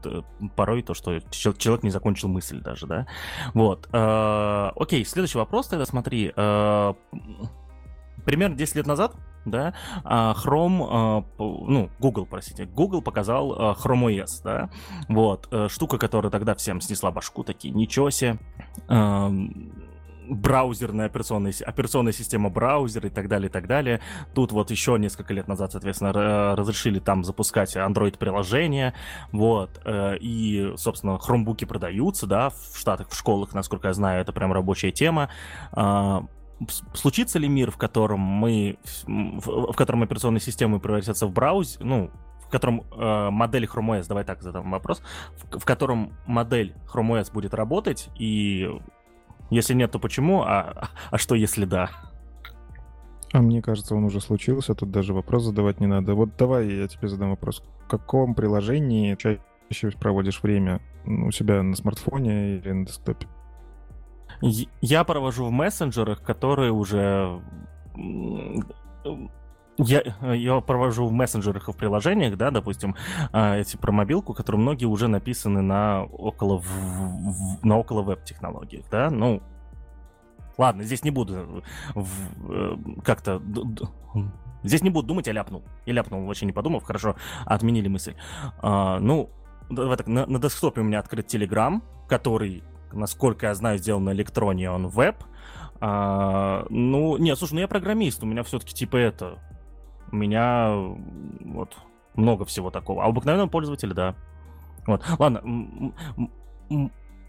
[0.56, 3.08] порой то, что человек не закончил мысль даже, да.
[3.54, 3.90] Вот.
[3.92, 6.32] Э, окей, следующий вопрос тогда, смотри.
[8.26, 9.16] Примерно 10 лет назад
[9.46, 14.70] да, а Chrome, а, ну, Google, простите, Google показал а, Chrome OS, да,
[15.08, 18.38] вот, э, штука, которая тогда всем снесла башку, такие, ничего себе,
[20.30, 24.00] браузерная операционная, операционная система браузер и так далее, и так далее.
[24.36, 26.14] Тут вот еще несколько лет назад, соответственно,
[26.56, 28.94] разрешили там запускать Android-приложения,
[29.32, 34.32] вот, э, и, собственно, хромбуки продаются, да, в Штатах, в школах, насколько я знаю, это
[34.32, 35.30] прям рабочая тема
[36.94, 42.12] случится ли мир, в котором мы, в, в котором операционные системы превратятся в браузер, ну,
[42.46, 45.02] в котором э, модель Chrome OS, давай так задам вопрос,
[45.38, 48.70] в, в котором модель Chrome OS будет работать, и
[49.50, 51.90] если нет, то почему, а, а что если да?
[53.32, 56.16] А мне кажется, он уже случился, тут даже вопрос задавать не надо.
[56.16, 57.64] Вот давай я тебе задам вопрос.
[57.86, 60.82] В каком приложении чаще проводишь время?
[61.06, 63.28] У себя на смартфоне или на десктопе?
[64.42, 67.42] Я провожу в мессенджерах, которые уже...
[69.78, 72.96] Я, я провожу в мессенджерах и в приложениях, да, допустим,
[73.32, 79.10] а, эти про мобилку, которые многие уже написаны на около, в, на около веб-технологиях, да,
[79.10, 79.42] ну,
[80.58, 81.64] ладно, здесь не буду
[81.96, 82.76] э,
[83.06, 83.42] как-то
[84.64, 85.64] Здесь не буду думать, я ляпнул.
[85.86, 87.16] Я ляпнул, вообще не подумав, хорошо,
[87.46, 88.16] отменили мысль.
[88.62, 89.30] А, ну,
[89.70, 92.64] давай так, на, на десктопе у меня открыт Telegram, который
[92.94, 95.16] насколько я знаю, сделан на электроне, он веб.
[95.82, 99.40] А, ну, нет, слушай, ну я программист, у меня все-таки типа это...
[100.12, 100.74] У меня
[101.42, 101.78] вот
[102.16, 103.04] много всего такого.
[103.04, 104.16] А у обыкновенного пользователя, да.
[104.88, 105.42] Вот, ладно,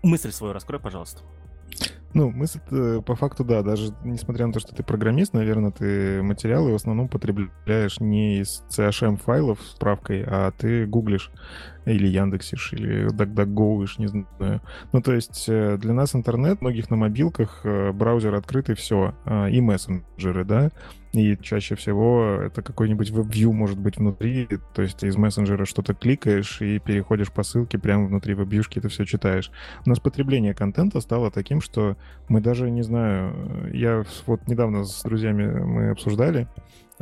[0.02, 1.22] мысль свою раскрой, пожалуйста.
[2.12, 2.58] Ну, мысль
[3.06, 7.08] по факту, да, даже несмотря на то, что ты программист, наверное, ты материалы в основном
[7.08, 11.30] потребляешь не из CHM файлов с справкой, а ты гуглишь
[11.84, 14.60] или Яндексишь, или DuckDuckGoишь, не знаю.
[14.92, 19.46] Ну, то есть э, для нас интернет, многих на мобилках, э, браузер открытый, все, а,
[19.46, 20.70] и мессенджеры, да,
[21.12, 26.62] и чаще всего это какой-нибудь веб-вью может быть внутри, то есть из мессенджера что-то кликаешь
[26.62, 29.50] и переходишь по ссылке прямо внутри веб-вьюшки, это все читаешь.
[29.84, 31.96] У нас потребление контента стало таким, что
[32.28, 33.34] мы даже, не знаю,
[33.72, 36.46] я вот недавно с друзьями мы обсуждали,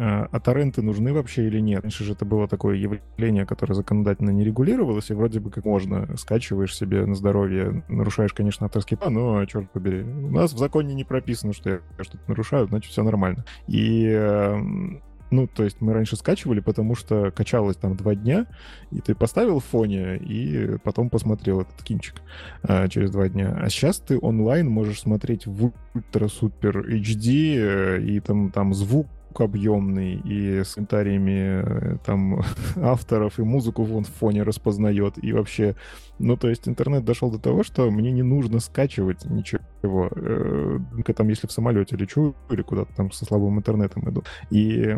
[0.01, 1.83] а, а торренты нужны вообще или нет?
[1.83, 6.17] Раньше же это было такое явление, которое законодательно не регулировалось, и вроде бы как можно
[6.17, 10.95] скачиваешь себе на здоровье, нарушаешь, конечно, авторские права, но, черт побери, у нас в законе
[10.95, 13.45] не прописано, что я что-то нарушаю, значит, все нормально.
[13.67, 18.47] И эм, ну, то есть мы раньше скачивали, потому что качалось там два дня,
[18.91, 22.23] и ты поставил в фоне, и потом посмотрел этот кинчик
[22.63, 23.59] а, через два дня.
[23.61, 30.15] А сейчас ты онлайн можешь смотреть в ультра-супер HD, э, и там, там звук объемный
[30.17, 32.43] и с комментариями э, там
[32.77, 35.77] авторов, и музыку вон в фоне распознает, и вообще...
[36.19, 39.63] Ну, то есть интернет дошел до того, что мне не нужно скачивать ничего.
[39.83, 40.79] Э,
[41.17, 44.25] там, если в самолете лечу или куда-то там со слабым интернетом иду.
[44.51, 44.97] И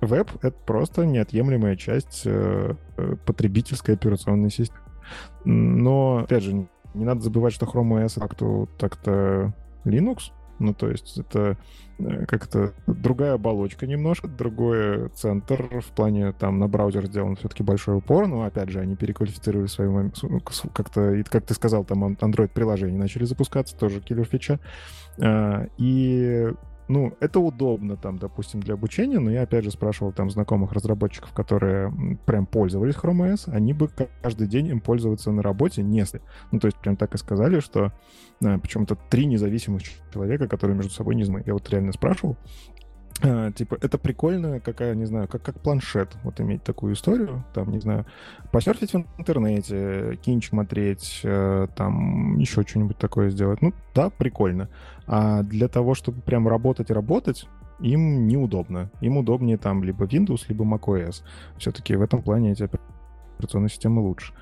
[0.00, 2.74] веб— это просто неотъемлемая часть э,
[3.26, 4.80] потребительской операционной системы.
[5.44, 9.52] Но, опять же, не надо забывать, что Chrome OS так-то, так-то
[9.84, 10.32] Linux,
[10.64, 11.56] ну, то есть это
[11.98, 17.98] э, как-то другая оболочка немножко, другой центр в плане там на браузер сделан все-таки большой
[17.98, 20.40] упор, но опять же они переквалифицировали свои ну,
[20.72, 24.58] как-то, как ты сказал, там Android-приложения начали запускаться, тоже киллер фича.
[25.20, 26.52] А, и
[26.88, 31.32] ну, это удобно там, допустим, для обучения, но я опять же спрашивал там знакомых разработчиков,
[31.32, 31.92] которые
[32.26, 33.88] прям пользовались Chrome OS, они бы
[34.22, 36.22] каждый день им пользоваться на работе не стали.
[36.52, 37.92] Ну, то есть прям так и сказали, что
[38.42, 39.82] э, причем-то три независимых
[40.12, 41.46] человека, которые между собой не знают.
[41.46, 42.36] Я вот реально спрашивал,
[43.22, 47.70] а, типа, это прикольно, какая, не знаю, как, как планшет, вот иметь такую историю, там,
[47.70, 48.06] не знаю,
[48.50, 53.62] посерфить в интернете, кинчик смотреть, э, там, еще что-нибудь такое сделать.
[53.62, 54.68] Ну, да, прикольно.
[55.06, 57.46] А для того, чтобы прям работать и работать,
[57.80, 58.90] им неудобно.
[59.00, 61.22] Им удобнее там либо Windows, либо macOS.
[61.58, 62.68] Все-таки в этом плане эти
[63.36, 64.32] операционные системы лучше.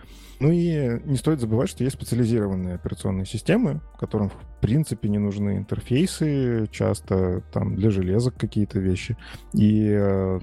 [0.43, 5.57] Ну и не стоит забывать, что есть специализированные операционные системы, которым в принципе не нужны
[5.57, 9.16] интерфейсы, часто там для железок какие-то вещи.
[9.53, 10.40] И, э,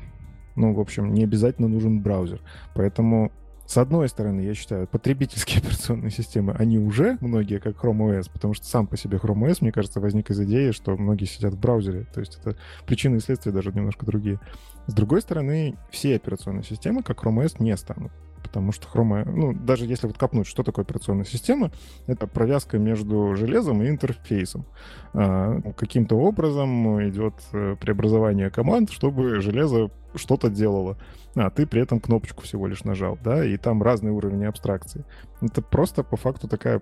[0.55, 2.39] ну, в общем, не обязательно нужен браузер.
[2.75, 3.33] Поэтому
[3.65, 8.53] с одной стороны, я считаю, потребительские операционные системы, они уже многие как Chrome OS, потому
[8.53, 11.59] что сам по себе Chrome OS, мне кажется, возник из идеи, что многие сидят в
[11.59, 12.07] браузере.
[12.13, 12.55] То есть это
[12.87, 14.39] причины и следствия даже немножко другие.
[14.87, 19.53] С другой стороны, все операционные системы как Chrome OS не станут потому что хрома, ну,
[19.53, 21.71] даже если вот копнуть, что такое операционная система,
[22.07, 24.65] это провязка между железом и интерфейсом.
[25.13, 30.97] А, каким-то образом идет э, преобразование команд, чтобы железо что-то делало,
[31.35, 35.05] а ты при этом кнопочку всего лишь нажал, да, и там разные уровни абстракции.
[35.41, 36.81] Это просто по факту такая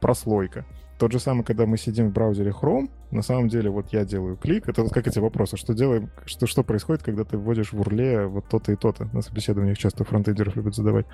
[0.00, 0.64] прослойка.
[0.98, 4.36] Тот же самый, когда мы сидим в браузере Chrome, на самом деле вот я делаю
[4.36, 7.80] клик, это вот как эти вопросы, что делаем, что, что происходит, когда ты вводишь в
[7.80, 9.08] урле вот то-то и то-то.
[9.12, 11.06] На собеседованиях часто фронтендеров любят задавать.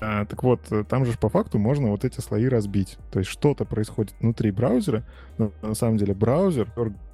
[0.00, 2.98] А, так вот, там же по факту можно вот эти слои разбить.
[3.10, 5.04] То есть что-то происходит внутри браузера,
[5.38, 6.68] но на самом деле браузер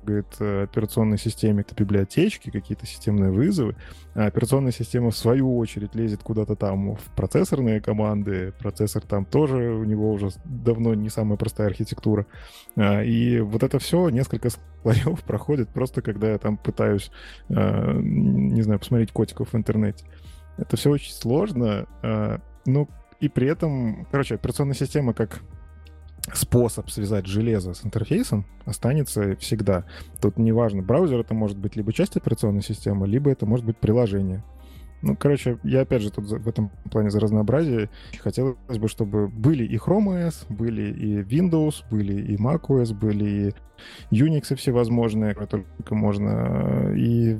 [0.05, 3.77] говорит э, операционной системе это библиотечки, какие-то системные вызовы,
[4.15, 9.57] а операционная система в свою очередь лезет куда-то там в процессорные команды, процессор там тоже
[9.57, 12.27] у него уже давно не самая простая архитектура.
[12.77, 14.34] А, и вот это все несколько
[14.83, 17.11] слоев проходит просто когда я там пытаюсь,
[17.49, 20.07] а, не знаю, посмотреть котиков в интернете.
[20.57, 21.89] Это все очень сложно,
[22.65, 25.43] ну и при этом, короче, операционная система как
[26.33, 29.85] способ связать железо с интерфейсом останется всегда.
[30.21, 34.43] Тут неважно, браузер это может быть либо часть операционной системы, либо это может быть приложение.
[35.05, 37.91] Ну, короче, я опять же тут в этом плане за разнообразие.
[38.21, 43.53] Хотелось бы, чтобы были и Chrome OS, были и Windows, были и Mac OS, были
[44.11, 46.95] и Unix всевозможные, которые только можно.
[46.97, 47.39] И,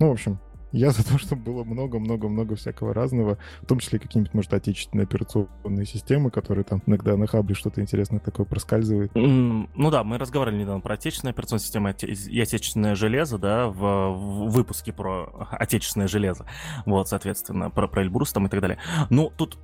[0.00, 0.40] ну, в общем,
[0.72, 5.86] я за то, чтобы было много-много-много всякого разного, в том числе какие-нибудь, может, отечественные операционные
[5.86, 9.12] системы, которые там иногда на хабре что-то интересное такое проскальзывает.
[9.14, 14.50] Ну да, мы разговаривали недавно про отечественные операционные системы и отечественное железо, да, в, в
[14.50, 16.46] выпуске про отечественное железо.
[16.86, 18.78] Вот, соответственно, про, про Эльбрус там и так далее.
[19.10, 19.58] Ну, тут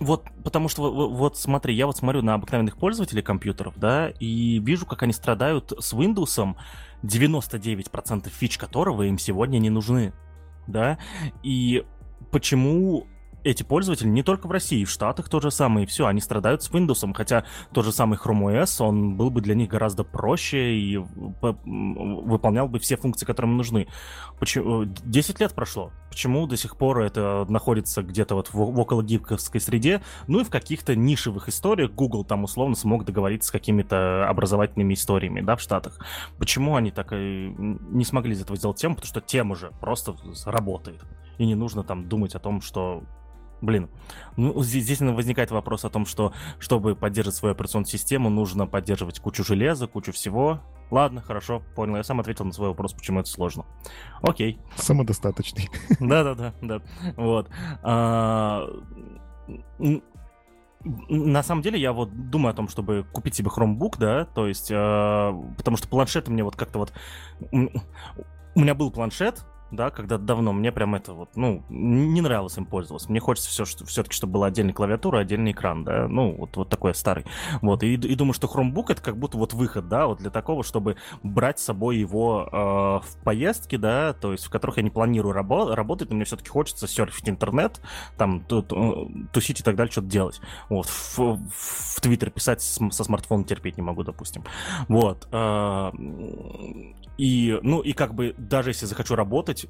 [0.00, 4.86] вот, потому что, вот смотри, я вот смотрю на обыкновенных пользователей компьютеров, да, и вижу,
[4.86, 6.56] как они страдают с Windows,
[7.02, 10.14] 99% фич которого им сегодня не нужны
[10.66, 10.98] да,
[11.42, 11.84] и
[12.30, 13.06] почему
[13.44, 16.62] эти пользователи не только в России, в Штатах то же самое, и все, они страдают
[16.62, 20.74] с Windows, хотя тот же самый Chrome OS, он был бы для них гораздо проще
[20.74, 23.88] и выполнял бы все функции, которые им нужны.
[24.38, 24.84] Почему?
[24.84, 25.92] 10 лет прошло.
[26.08, 30.44] Почему до сих пор это находится где-то вот в, в около гибковской среде, ну и
[30.44, 35.60] в каких-то нишевых историях Google там условно смог договориться с какими-то образовательными историями, да, в
[35.60, 35.98] Штатах.
[36.38, 38.96] Почему они так и не смогли из этого сделать тему?
[38.96, 40.14] Потому что тема же просто
[40.44, 41.02] работает.
[41.38, 43.04] И не нужно там думать о том, что
[43.60, 43.90] Блин,
[44.36, 49.20] ну здесь, здесь возникает вопрос о том, что чтобы поддерживать свою операционную систему, нужно поддерживать
[49.20, 50.60] кучу железа, кучу всего.
[50.90, 51.96] Ладно, хорошо, понял.
[51.96, 53.64] Я сам ответил на свой вопрос, почему это сложно.
[54.22, 54.58] Окей.
[54.76, 55.68] Самодостаточный.
[56.00, 56.82] Да-да-да, да.
[57.16, 57.48] Вот.
[57.82, 58.66] А,
[60.82, 64.70] на самом деле я вот думаю о том, чтобы купить себе Chromebook, да, то есть,
[64.70, 66.92] э, потому что планшет мне вот как-то вот...
[67.52, 72.66] У меня был планшет, да, когда давно, мне прям это вот, ну, не нравилось им
[72.66, 73.10] пользоваться.
[73.10, 76.68] Мне хочется все, что, все-таки, чтобы была отдельная клавиатура, отдельный экран, да, ну, вот, вот
[76.68, 77.24] такой старый.
[77.62, 80.64] Вот, и, и думаю, что Chromebook это как будто вот выход, да, вот для такого,
[80.64, 82.56] чтобы брать с собой его э,
[83.06, 86.48] в поездки, да, то есть в которых я не планирую рабо- работать, но мне все-таки
[86.48, 87.80] хочется серфить интернет,
[88.16, 88.40] там,
[89.32, 90.40] тусить и так далее, что-то делать.
[90.68, 94.44] Вот, в, в Твиттер писать со смартфона терпеть не могу, допустим.
[94.88, 95.28] Вот.
[95.32, 95.90] Э,
[97.20, 99.66] и, ну, и как бы даже если захочу работать,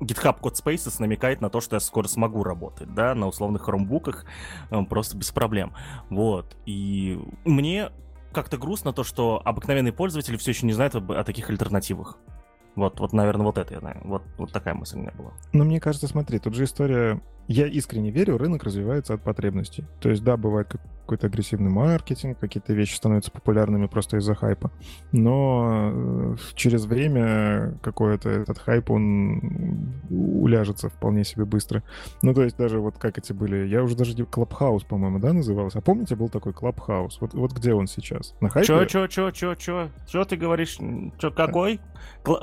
[0.00, 4.24] GitHub Codespaces намекает на то, что я скоро смогу работать, да, на условных хромбуках,
[4.70, 5.72] э, просто без проблем.
[6.10, 6.56] Вот.
[6.66, 7.90] И мне
[8.32, 12.18] как-то грустно то, что обыкновенные пользователи все еще не знают о, о таких альтернативах.
[12.74, 15.30] Вот, вот, наверное, вот это, я вот, вот такая мысль у меня была.
[15.52, 17.20] Ну, мне кажется, смотри, тут же история...
[17.48, 19.84] Я искренне верю, рынок развивается от потребностей.
[20.00, 20.70] То есть, да, бывает
[21.00, 24.70] какой-то агрессивный маркетинг, какие-то вещи становятся популярными просто из-за хайпа.
[25.12, 31.82] Но э, через время какой-то этот хайп, он уляжется вполне себе быстро.
[32.20, 33.66] Ну, то есть даже вот как эти были...
[33.66, 35.78] Я уже даже Clubhouse, по-моему, да, назывался?
[35.78, 37.18] А помните, был такой Clubhouse?
[37.22, 38.34] Вот, вот где он сейчас?
[38.42, 38.66] На хайпе?
[38.66, 39.88] Чё, чё, чё, чё, чё?
[40.06, 40.76] Чё ты говоришь?
[41.18, 41.80] Чё, какой?
[42.22, 42.34] Кл...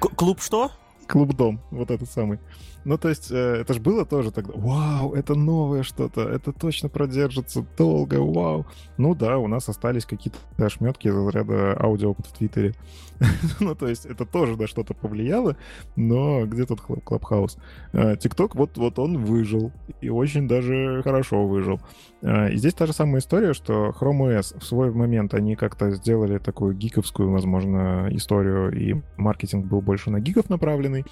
[0.00, 0.72] Клуб что?
[1.06, 2.38] Клуб Дом, вот этот самый.
[2.84, 4.52] Ну, то есть, э, это же было тоже тогда.
[4.54, 8.66] Вау, это новое что-то, это точно продержится долго, вау.
[8.96, 12.74] Ну да, у нас остались какие-то ошметки из разряда аудиоопыт в Твиттере.
[13.60, 15.56] ну, то есть, это тоже на что-то повлияло,
[15.96, 17.58] но где тут Клабхаус?
[17.92, 21.80] Э, ТикТок, вот, вот он выжил, и очень даже хорошо выжил.
[22.22, 25.90] Э, и здесь та же самая история, что Chrome OS в свой момент они как-то
[25.90, 31.04] сделали такую гиковскую, возможно, историю, и маркетинг был больше на гигов направленный.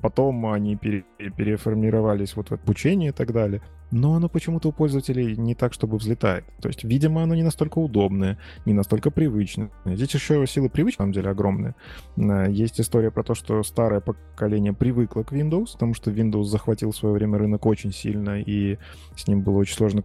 [0.00, 3.62] Потом они пере переформировались вот в обучение и так далее.
[3.90, 6.44] Но оно почему-то у пользователей не так, чтобы взлетает.
[6.60, 9.70] То есть, видимо, оно не настолько удобное, не настолько привычное.
[9.84, 11.74] Здесь еще сила привычки, на самом деле, огромная.
[12.16, 16.90] Э, есть история про то, что старое поколение привыкло к Windows, потому что Windows захватил
[16.90, 18.78] в свое время рынок очень сильно, и
[19.14, 20.02] с ним было очень сложно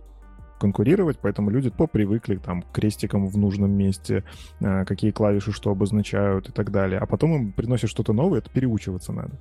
[0.62, 4.24] конкурировать, поэтому люди попривыкли там к крестикам в нужном месте,
[4.60, 7.00] э, какие клавиши что обозначают и так далее.
[7.00, 9.32] А потом им приносят что-то новое, это переучиваться надо.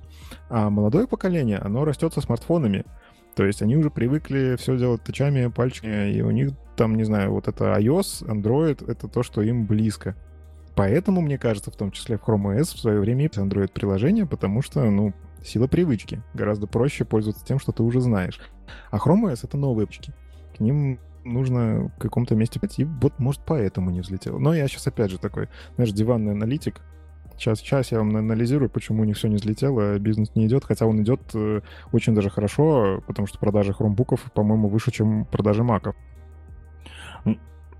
[0.49, 2.85] А молодое поколение, оно растет со смартфонами.
[3.35, 7.31] То есть они уже привыкли все делать тычами, пальчиками, и у них там, не знаю,
[7.31, 10.15] вот это iOS, Android, это то, что им близко.
[10.75, 14.89] Поэтому, мне кажется, в том числе в Chrome OS в свое время Android-приложение, потому что,
[14.89, 15.13] ну,
[15.43, 16.23] сила привычки.
[16.33, 18.39] Гораздо проще пользоваться тем, что ты уже знаешь.
[18.89, 20.13] А Chrome OS— это новые привычки.
[20.57, 22.85] К ним нужно в каком-то месте пойти.
[22.85, 24.39] Вот, может, поэтому не взлетел.
[24.39, 26.81] Но я сейчас, опять же, такой, знаешь, диванный аналитик.
[27.37, 30.85] Сейчас, сейчас я вам анализирую, почему у них все не взлетело, бизнес не идет, хотя
[30.85, 31.61] он идет э,
[31.91, 35.95] очень даже хорошо, потому что продажи хромбуков, по-моему, выше, чем продажи маков.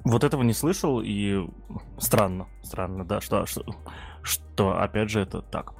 [0.03, 1.47] Вот этого не слышал, и
[1.99, 3.63] странно, странно, да, что, что,
[4.23, 5.73] что опять же, это так.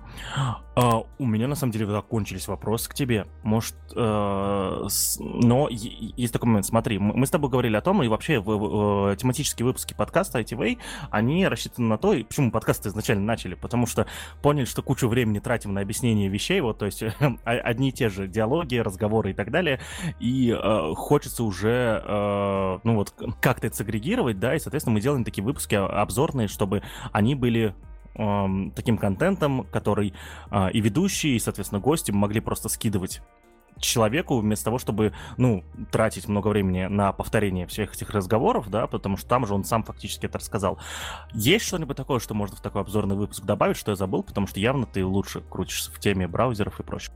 [0.73, 3.27] Uh, у меня на самом деле закончились вопросы к тебе.
[3.43, 5.17] Может, uh, с...
[5.19, 6.65] но есть такой момент.
[6.65, 10.39] Смотри, мы с тобой говорили о том, и вообще в, в, в тематические выпуски подкаста
[10.39, 14.07] ITV, они рассчитаны на то, и почему подкасты изначально начали, потому что
[14.41, 17.03] поняли, что кучу времени тратим на объяснение вещей, вот, то есть
[17.43, 19.81] одни и те же диалоги, разговоры и так далее,
[20.21, 25.43] и uh, хочется уже, ну вот, как-то это сагрегировать, да, и, соответственно, мы делаем такие
[25.43, 26.81] выпуски обзорные, чтобы
[27.11, 27.75] они были
[28.15, 30.13] э, таким контентом, который
[30.49, 33.21] э, и ведущие, и, соответственно, гости могли просто скидывать
[33.81, 39.17] человеку вместо того, чтобы, ну, тратить много времени на повторение всех этих разговоров, да, потому
[39.17, 40.79] что там же он сам фактически это рассказал.
[41.33, 44.59] Есть что-нибудь такое, что можно в такой обзорный выпуск добавить, что я забыл, потому что
[44.59, 47.15] явно ты лучше крутишься в теме браузеров и прочего.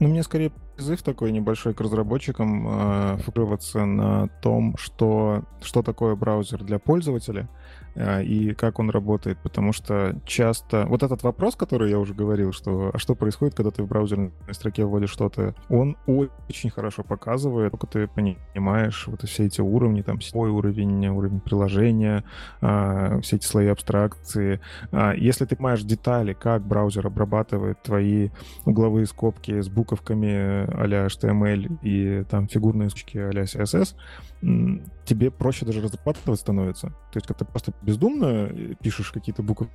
[0.00, 6.16] Ну, мне скорее призыв такой небольшой к разработчикам э, фокусироваться на том, что, что такое
[6.16, 7.50] браузер для пользователя
[7.96, 10.86] и как он работает, потому что часто...
[10.86, 14.32] Вот этот вопрос, который я уже говорил, что а что происходит, когда ты в браузерной
[14.50, 20.20] строке вводишь что-то, он очень хорошо показывает, только ты понимаешь вот все эти уровни, там,
[20.20, 22.24] свой уровень, уровень приложения,
[22.60, 24.60] э, все эти слои абстракции.
[24.92, 28.30] Э, если ты понимаешь детали, как браузер обрабатывает твои
[28.64, 33.94] угловые скобки с буковками а-ля HTML и там фигурные скобки а-ля CSS,
[34.40, 36.88] тебе проще даже разрабатывать становится.
[36.88, 39.68] То есть, когда ты просто бездумно э, пишешь какие-то буквы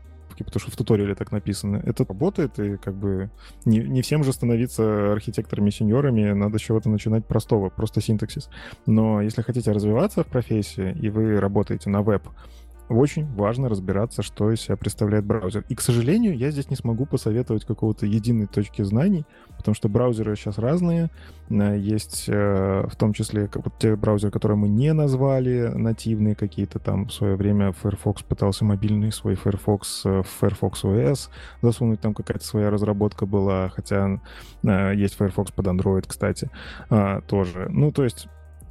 [0.44, 1.82] потому что в туториале так написано.
[1.86, 3.30] Это работает, и как бы
[3.64, 8.50] не, не всем же становиться архитекторами-сеньорами, надо с чего-то начинать простого, просто синтаксис.
[8.86, 12.28] Но если хотите развиваться в профессии, и вы работаете на веб,
[12.90, 15.66] очень важно разбираться, что из себя представляет браузер.
[15.70, 19.26] И, к сожалению, я здесь не смогу посоветовать какого-то единой точки знаний,
[19.58, 21.10] потому что браузеры сейчас разные.
[21.50, 26.80] Э, есть э, в том числе вот те браузеры, которые мы не назвали, нативные какие-то
[26.80, 27.08] там.
[27.08, 31.30] В свое время Firefox пытался мобильный свой Firefox в Firefox OS
[31.62, 34.22] засунуть, там какая-то своя разработка была, хотя
[34.64, 36.50] э, есть Firefox под Android, кстати,
[37.28, 37.68] тоже.
[37.70, 38.28] Ну, то есть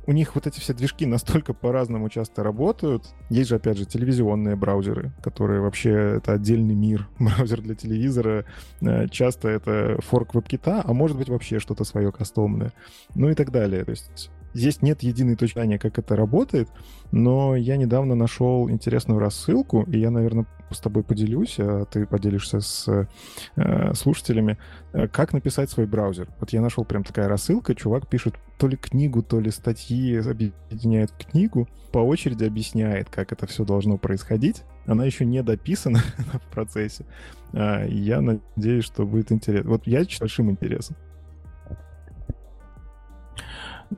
[0.07, 3.15] у них вот эти все движки настолько по-разному часто работают.
[3.31, 7.09] Есть же, опять же, телевизионные браузеры, которые вообще это отдельный мир.
[7.19, 8.45] Браузер для телевизора
[8.81, 12.73] э, часто это форк веб-кита, а может быть вообще что-то свое кастомное.
[13.15, 13.85] Ну и так далее.
[13.85, 16.69] То есть Здесь нет единой точки зрения, как это работает,
[17.11, 22.61] но я недавно нашел интересную рассылку, и я, наверное, с тобой поделюсь, а ты поделишься
[22.61, 23.09] с
[23.57, 24.59] э, слушателями,
[24.93, 26.29] э, как написать свой браузер.
[26.41, 31.11] Вот я нашел прям такая рассылка, чувак пишет то ли книгу, то ли статьи, объединяет
[31.13, 34.63] книгу, по очереди объясняет, как это все должно происходить.
[34.87, 35.99] Она еще не дописана
[36.33, 37.05] в процессе.
[37.53, 39.71] А, я надеюсь, что будет интересно.
[39.71, 40.97] Вот я с большим интересом.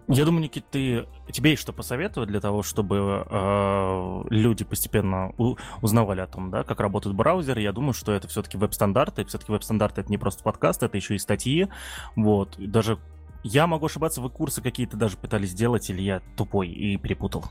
[0.09, 5.57] Я думаю, Никит, ты, тебе есть что посоветовать для того, чтобы э, люди постепенно у,
[5.83, 7.61] узнавали о том, да, как работают браузеры.
[7.61, 9.25] Я думаю, что это все-таки веб-стандарты.
[9.25, 11.69] Все-таки веб-стандарты это не просто подкаст, это еще и статьи.
[12.15, 12.55] Вот.
[12.59, 12.99] Даже
[13.43, 17.45] я могу ошибаться, вы курсы какие-то даже пытались сделать, или я тупой и перепутал.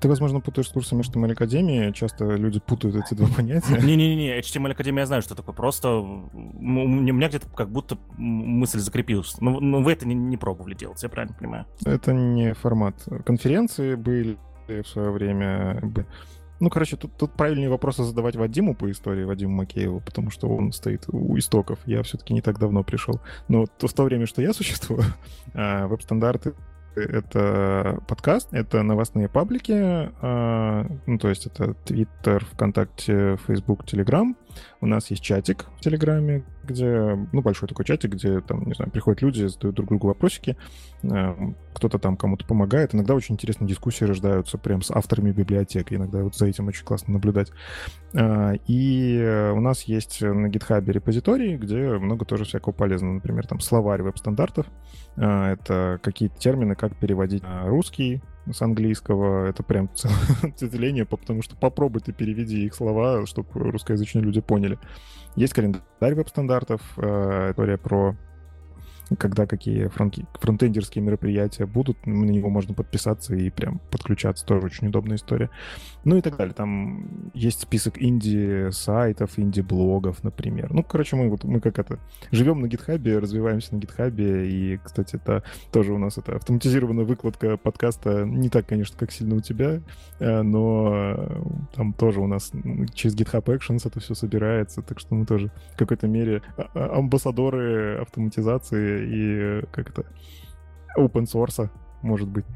[0.00, 1.92] Ты, возможно, путаешь с курсом HTML Академии.
[1.92, 3.78] Часто люди путают эти два понятия.
[3.82, 5.54] Не-не-не, HTML Академия я знаю, что такое.
[5.54, 9.38] Просто у меня где-то как будто мысль закрепилась.
[9.40, 11.66] Но, но вы это не, не пробовали делать, я правильно понимаю?
[11.84, 12.94] Это не формат.
[13.26, 15.82] Конференции были в свое время.
[16.60, 20.72] Ну, короче, тут, тут правильнее вопросы задавать Вадиму по истории, Вадиму Макееву, потому что он
[20.72, 21.78] стоит у истоков.
[21.86, 23.20] Я все-таки не так давно пришел.
[23.48, 25.02] Но то, в то время, что я существую,
[25.54, 26.54] а, веб-стандарты
[26.94, 29.72] это подкаст, это новостные паблики,
[30.20, 34.34] а, ну, то есть это Twitter, ВКонтакте, Facebook, Telegram.
[34.80, 38.90] У нас есть чатик в Телеграме, где, ну, большой такой чатик, где там, не знаю,
[38.90, 40.56] приходят люди, задают друг другу вопросики,
[41.02, 41.34] э,
[41.74, 42.94] кто-то там кому-то помогает.
[42.94, 45.92] Иногда очень интересные дискуссии рождаются прям с авторами библиотек.
[45.92, 47.50] Иногда вот за этим очень классно наблюдать.
[48.14, 53.14] Э, и у нас есть на GitHub репозиторий, где много тоже всякого полезного.
[53.14, 54.66] Например, там словарь веб-стандартов.
[55.16, 59.46] Э, это какие-то термины, как переводить русский, с английского.
[59.46, 59.90] Это прям
[60.56, 64.78] целение, потому что попробуй ты переведи их слова, чтобы русскоязычные люди поняли.
[65.36, 68.16] Есть календарь веб-стандартов, э, история про
[69.18, 74.88] когда какие фронки, фронтендерские мероприятия будут, на него можно подписаться и прям подключаться, тоже очень
[74.88, 75.50] удобная история.
[76.04, 76.54] Ну и так далее.
[76.54, 80.72] Там есть список инди-сайтов, инди-блогов, например.
[80.72, 81.98] Ну, короче, мы вот мы как это
[82.30, 85.42] живем на гитхабе, развиваемся на гитхабе, и, кстати, это
[85.72, 89.80] тоже у нас это автоматизированная выкладка подкаста не так, конечно, как сильно у тебя,
[90.18, 92.52] э, но там тоже у нас
[92.94, 96.98] через GitHub Actions это все собирается, так что мы тоже в какой-то мере а, а,
[96.98, 100.06] амбассадоры автоматизации и как это
[100.96, 101.70] open source,
[102.02, 102.46] может быть.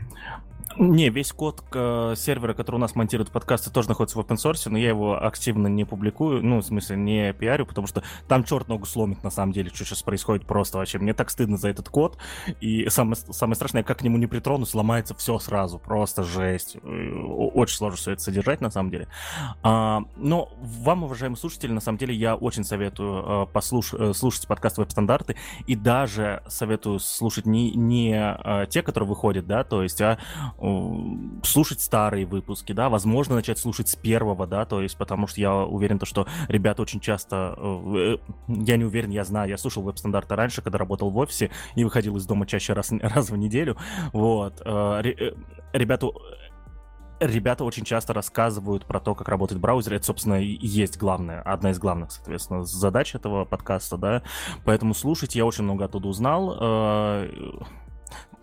[0.76, 4.68] Не, весь код к сервера, который у нас монтирует подкасты, тоже находится в open source,
[4.68, 8.68] но я его активно не публикую, ну, в смысле, не пиарю, потому что там черт
[8.68, 10.98] ногу сломит, на самом деле, что сейчас происходит просто вообще.
[10.98, 12.18] Мне так стыдно за этот код,
[12.60, 16.76] и самое, самое страшное, как к нему не притронусь, ломается все сразу, просто жесть.
[16.82, 19.08] Очень сложно все это содержать, на самом деле.
[19.62, 23.94] А, но вам, уважаемые слушатели, на самом деле, я очень советую а, послуш...
[23.94, 25.36] Э, слушать подкаст «Веб-стандарты»,
[25.66, 30.18] и даже советую слушать не, не те, которые выходят, да, то есть, а
[31.42, 35.54] слушать старые выпуски, да, возможно, начать слушать с первого, да, то есть, потому что я
[35.54, 38.16] уверен, то, что ребята очень часто, э,
[38.48, 42.16] я не уверен, я знаю, я слушал веб-стандарты раньше, когда работал в офисе и выходил
[42.16, 43.76] из дома чаще раз, раз в неделю,
[44.12, 45.34] вот, э, э,
[45.72, 46.08] ребята
[47.20, 49.94] ребята очень часто рассказывают про то, как работает браузер.
[49.94, 54.22] Это, собственно, и есть главное, одна из главных, соответственно, задач этого подкаста, да.
[54.64, 56.50] Поэтому слушайте, я очень много оттуда узнал.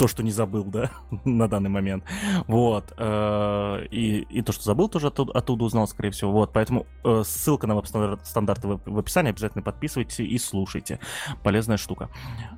[0.02, 0.90] То, что не забыл, да,
[1.26, 2.04] на данный момент.
[2.48, 2.92] Вот.
[2.98, 6.32] Э, и, и то, что забыл, тоже оттуда, оттуда узнал, скорее всего.
[6.32, 6.54] Вот.
[6.54, 9.30] Поэтому э, ссылка на веб-стандарты в, описании.
[9.30, 11.00] Обязательно подписывайтесь и слушайте.
[11.44, 12.10] Полезная штука.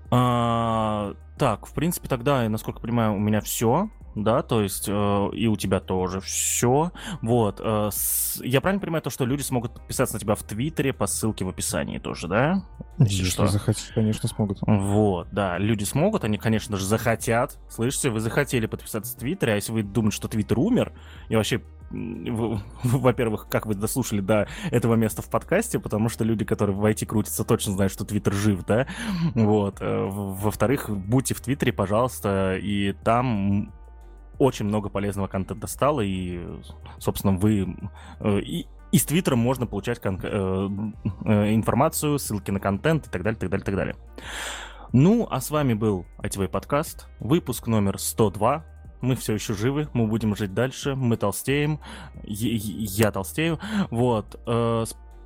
[0.10, 5.56] Так, в принципе, тогда, насколько понимаю, у меня все да, то есть э, и у
[5.56, 6.92] тебя тоже все.
[7.22, 7.60] Вот.
[7.64, 8.42] Э, с...
[8.44, 11.50] Я правильно понимаю то, что люди смогут подписаться на тебя в Твиттере по ссылке в
[11.50, 12.66] описании тоже, да?
[13.00, 13.48] Если, что.
[13.48, 14.60] захотят, конечно, смогут.
[14.62, 17.60] Вот, да, люди смогут, они, конечно же, захотят.
[17.70, 20.94] Слышите, вы захотели подписаться в Твиттере, а если вы думаете, что Твиттер умер,
[21.30, 21.62] и вообще
[22.84, 27.06] во-первых, как вы дослушали до этого места в подкасте, потому что люди, которые в IT
[27.06, 28.88] крутятся, точно знают, что Твиттер жив, да?
[29.36, 29.78] Вот.
[29.80, 33.72] Э, во-вторых, будьте в Твиттере, пожалуйста, и там
[34.40, 36.42] очень много полезного контента стало, и,
[37.00, 37.76] собственно, вы...
[38.20, 40.70] Э, и, из Твиттера можно получать кон- э,
[41.26, 43.96] э, информацию, ссылки на контент и так далее, так далее, так далее.
[44.92, 48.64] Ну, а с вами был ITV подкаст, выпуск номер 102.
[49.02, 51.80] Мы все еще живы, мы будем жить дальше, мы толстеем,
[52.24, 53.60] я толстею.
[53.90, 54.40] Вот.
[54.46, 54.86] Э,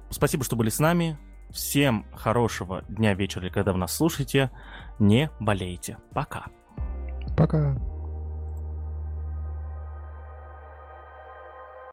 [0.10, 1.18] спасибо, что были с нами.
[1.50, 4.50] Всем хорошего дня, вечера, когда вы нас слушаете.
[5.00, 5.98] Не болейте.
[6.14, 6.46] Пока.
[7.38, 7.78] Пока.